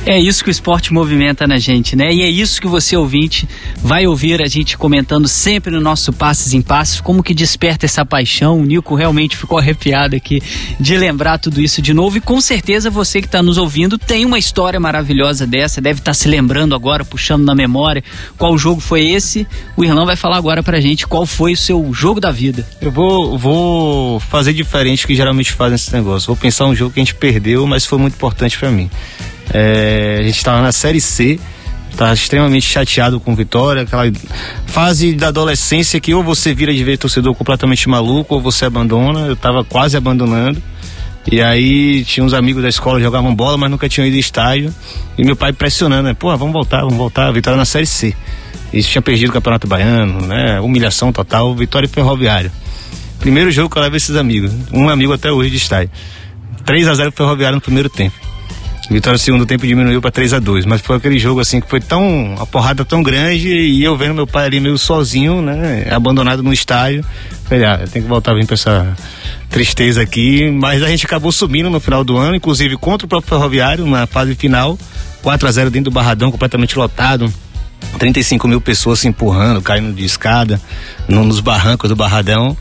[0.07, 2.12] É isso que o esporte movimenta na gente, né?
[2.12, 3.48] E é isso que você, ouvinte,
[3.78, 8.05] vai ouvir a gente comentando sempre no nosso Passes em Passes, como que desperta essa
[8.05, 8.61] paixão.
[8.61, 10.42] O Nico realmente ficou arrepiado aqui
[10.78, 12.18] de lembrar tudo isso de novo.
[12.18, 16.11] E com certeza você que está nos ouvindo tem uma história maravilhosa dessa, deve estar
[16.11, 18.05] tá se lembrando agora, puxando na memória
[18.36, 19.46] qual jogo foi esse.
[19.74, 22.68] O Irlão vai falar agora pra gente qual foi o seu jogo da vida.
[22.78, 26.26] Eu vou, vou fazer diferente que geralmente fazem esse negócio.
[26.26, 28.90] Vou pensar um jogo que a gente perdeu, mas foi muito importante para mim.
[29.53, 31.38] É, a gente estava na Série C,
[31.97, 34.11] tá extremamente chateado com Vitória, aquela
[34.66, 39.20] fase da adolescência que ou você vira de ver torcedor completamente maluco ou você abandona.
[39.20, 40.62] Eu estava quase abandonando.
[41.30, 44.20] E aí tinha uns amigos da escola que jogavam bola, mas nunca tinham ido ao
[44.20, 44.74] estádio.
[45.16, 46.14] E meu pai pressionando, né?
[46.14, 47.30] Pô, vamos voltar, vamos voltar.
[47.32, 48.14] Vitória na Série C.
[48.72, 50.61] Isso tinha perdido o Campeonato Baiano, né?
[50.61, 52.51] Humilhação total, Vitória Ferroviário.
[53.20, 54.53] Primeiro jogo que eu levo esses amigos.
[54.72, 55.90] Um amigo até hoje de estádio.
[56.64, 58.24] 3 a 0 Ferroviário no primeiro tempo.
[58.91, 61.68] Vitória no segundo tempo diminuiu para 3 a 2 mas foi aquele jogo assim que
[61.68, 62.35] foi tão.
[62.39, 65.87] a porrada tão grande e eu vendo meu pai ali meio sozinho, né?
[65.91, 67.05] Abandonado no estádio.
[67.45, 68.97] Falei, ah, eu tenho que voltar a vir pra essa
[69.49, 70.51] tristeza aqui.
[70.51, 74.07] Mas a gente acabou subindo no final do ano, inclusive contra o próprio Ferroviário, na
[74.07, 74.78] fase final.
[75.22, 77.32] 4 a 0 dentro do Barradão, completamente lotado.
[77.99, 80.61] 35 mil pessoas se empurrando, caindo de escada,
[81.09, 82.57] no, nos barrancos do Barradão.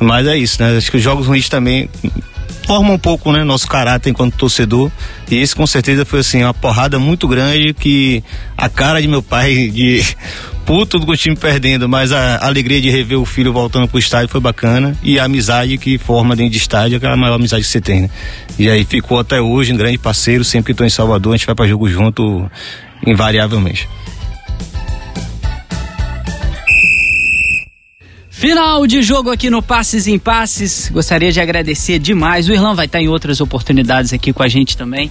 [0.00, 0.76] Mas é isso, né?
[0.76, 1.88] Acho que os jogos ruins também
[2.66, 4.90] forma um pouco, né, nosso caráter enquanto torcedor.
[5.30, 8.22] E esse com certeza foi assim, uma porrada muito grande que
[8.56, 10.02] a cara de meu pai de
[10.66, 14.28] puto com o time perdendo, mas a alegria de rever o filho voltando pro estádio
[14.28, 17.80] foi bacana e a amizade que forma dentro de estádio, aquela maior amizade que você
[17.80, 18.10] tem, né?
[18.58, 21.46] E aí ficou até hoje um grande parceiro, sempre que estou em Salvador, a gente
[21.46, 22.50] vai para jogo junto
[23.06, 23.88] invariavelmente.
[28.38, 30.88] Final de jogo aqui no Passes em Passes.
[30.94, 32.48] Gostaria de agradecer demais.
[32.48, 35.10] O Irlão vai estar em outras oportunidades aqui com a gente também.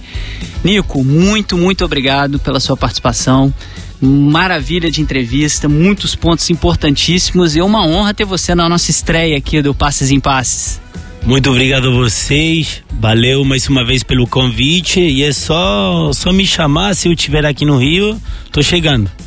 [0.64, 3.52] Nico, muito, muito obrigado pela sua participação.
[4.00, 9.36] Maravilha de entrevista, muitos pontos importantíssimos e é uma honra ter você na nossa estreia
[9.36, 10.80] aqui do Passes em Passes.
[11.22, 12.82] Muito obrigado a vocês.
[12.98, 17.44] Valeu mais uma vez pelo convite e é só só me chamar se eu estiver
[17.44, 18.18] aqui no Rio,
[18.50, 19.17] tô chegando.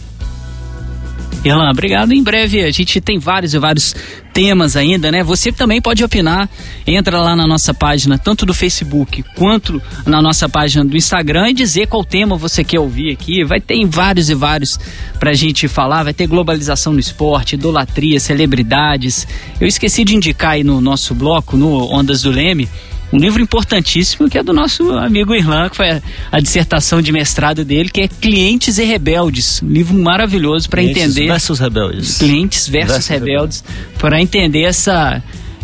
[1.44, 2.14] Irlan, obrigado.
[2.14, 3.96] Em breve a gente tem vários e vários
[4.32, 5.24] temas ainda, né?
[5.24, 6.48] Você também pode opinar.
[6.86, 11.54] Entra lá na nossa página, tanto do Facebook quanto na nossa página do Instagram e
[11.54, 13.44] dizer qual tema você quer ouvir aqui.
[13.44, 14.80] Vai ter vários e vários
[15.20, 16.04] pra gente falar.
[16.04, 19.28] Vai ter globalização no esporte, idolatria, celebridades.
[19.60, 22.70] Eu esqueci de indicar aí no nosso bloco, no Ondas do Leme,
[23.12, 26.02] um livro importantíssimo que é do nosso amigo Irlan, que foi a,
[26.32, 29.62] a dissertação de mestrado dele, que é Clientes e Rebeldes.
[29.62, 31.28] Um livro maravilhoso para entender.
[31.28, 32.18] Versus Rebeldes.
[32.18, 33.64] Clientes versus, versus Rebeldes,
[33.98, 35.22] para entender essa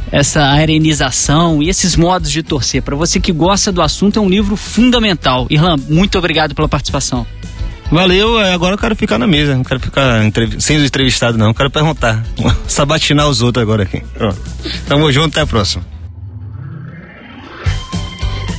[0.10, 2.82] essa arenização e esses modos de torcer.
[2.82, 5.48] Para você que gosta do assunto, é um livro fundamental.
[5.50, 7.28] Irlan, muito obrigado pela participação.
[7.92, 10.22] Valeu, é, agora eu quero ficar na mesa, não quero ficar
[10.60, 12.22] sem os entrevistados não, eu quero perguntar,
[12.68, 14.02] sabatinar os outros agora aqui.
[14.88, 15.86] Tamo junto, até a próxima.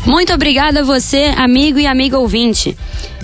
[0.07, 2.77] Muito obrigada a você, amigo e amiga ouvinte.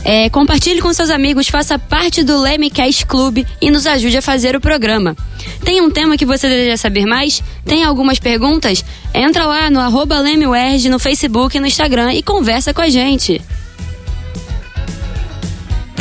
[0.05, 4.55] É, compartilhe com seus amigos, faça parte do Lemecast Club e nos ajude a fazer
[4.55, 5.16] o programa.
[5.64, 7.43] Tem um tema que você deseja saber mais?
[7.64, 8.85] Tem algumas perguntas?
[9.14, 13.41] Entra lá no arroba no Facebook e no Instagram e conversa com a gente.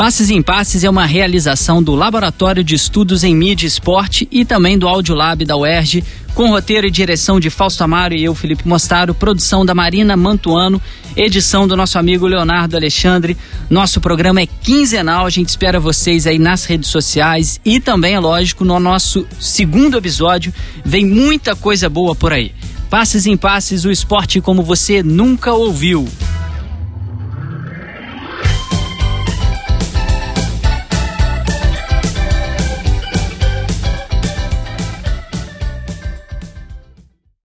[0.04, 4.43] Passes em Passes é uma realização do Laboratório de Estudos em Mídia e Esporte e
[4.43, 6.04] também do Audiolab da UERJ,
[6.36, 10.82] com roteiro e direção de Fausto Amaro e eu, Felipe Mostaro, produção da Marina Mantuano,
[11.16, 13.38] edição do nosso amigo Leonardo Alexandre.
[13.70, 18.20] Nosso programa é quinzenal, a gente espera vocês aí nas redes sociais e também, é
[18.20, 20.54] lógico, no nosso segundo episódio.
[20.84, 22.51] Vem muita coisa boa por aí.
[22.89, 26.06] Passes em Passes, o esporte como você nunca ouviu.